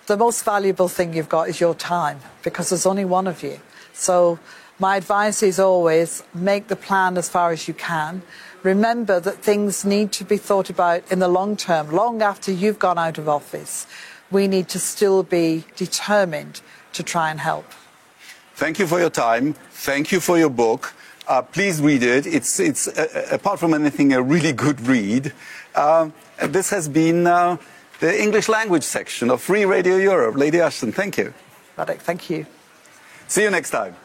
The 0.09 0.17
most 0.17 0.43
valuable 0.43 0.87
thing 0.87 1.13
you've 1.13 1.29
got 1.29 1.49
is 1.49 1.61
your 1.61 1.75
time 1.75 2.19
because 2.41 2.69
there's 2.69 2.87
only 2.87 3.05
one 3.05 3.27
of 3.27 3.43
you. 3.43 3.59
So 3.93 4.39
my 4.79 4.97
advice 4.97 5.43
is 5.43 5.59
always 5.59 6.23
make 6.33 6.67
the 6.67 6.75
plan 6.75 7.15
as 7.15 7.29
far 7.29 7.51
as 7.51 7.67
you 7.67 7.75
can 7.75 8.23
remember 8.63 9.19
that 9.19 9.43
things 9.43 9.85
need 9.85 10.11
to 10.13 10.23
be 10.23 10.37
thought 10.37 10.67
about 10.71 11.03
in 11.11 11.19
the 11.19 11.27
long 11.27 11.55
term, 11.55 11.91
long 11.91 12.23
after 12.23 12.51
you've 12.51 12.79
gone 12.79 12.97
out 12.97 13.19
of 13.19 13.29
office. 13.29 13.85
We 14.31 14.47
need 14.47 14.67
to 14.69 14.79
still 14.79 15.21
be 15.21 15.65
determined 15.75 16.61
to 16.93 17.03
try 17.03 17.29
and 17.29 17.39
help. 17.39 17.65
Thank 18.55 18.79
you 18.79 18.87
for 18.87 18.99
your 18.99 19.11
time. 19.11 19.53
Thank 19.69 20.11
you 20.11 20.19
for 20.19 20.39
your 20.39 20.49
book. 20.49 20.95
Uh, 21.27 21.43
please 21.43 21.83
read 21.83 22.01
it. 22.01 22.25
It's, 22.25 22.59
it's 22.59 22.87
uh, 22.87 23.07
uh 23.13 23.35
apart 23.35 23.59
from 23.59 23.75
anything, 23.75 24.11
a 24.13 24.23
really 24.23 24.53
good 24.53 24.81
read. 24.81 25.33
Uh, 25.75 26.09
this 26.41 26.71
has 26.71 26.89
been 26.89 27.27
uh, 27.27 27.57
the 27.99 28.21
English 28.21 28.47
language 28.47 28.83
section 28.83 29.29
of 29.29 29.41
Free 29.41 29.65
Radio 29.65 29.97
Europe. 29.97 30.35
Lady 30.35 30.59
Ashton, 30.59 30.91
thank 30.91 31.17
you. 31.17 31.33
Radek, 31.77 31.99
thank 31.99 32.29
you. 32.29 32.45
See 33.27 33.43
you 33.43 33.49
next 33.49 33.71
time. 33.71 33.95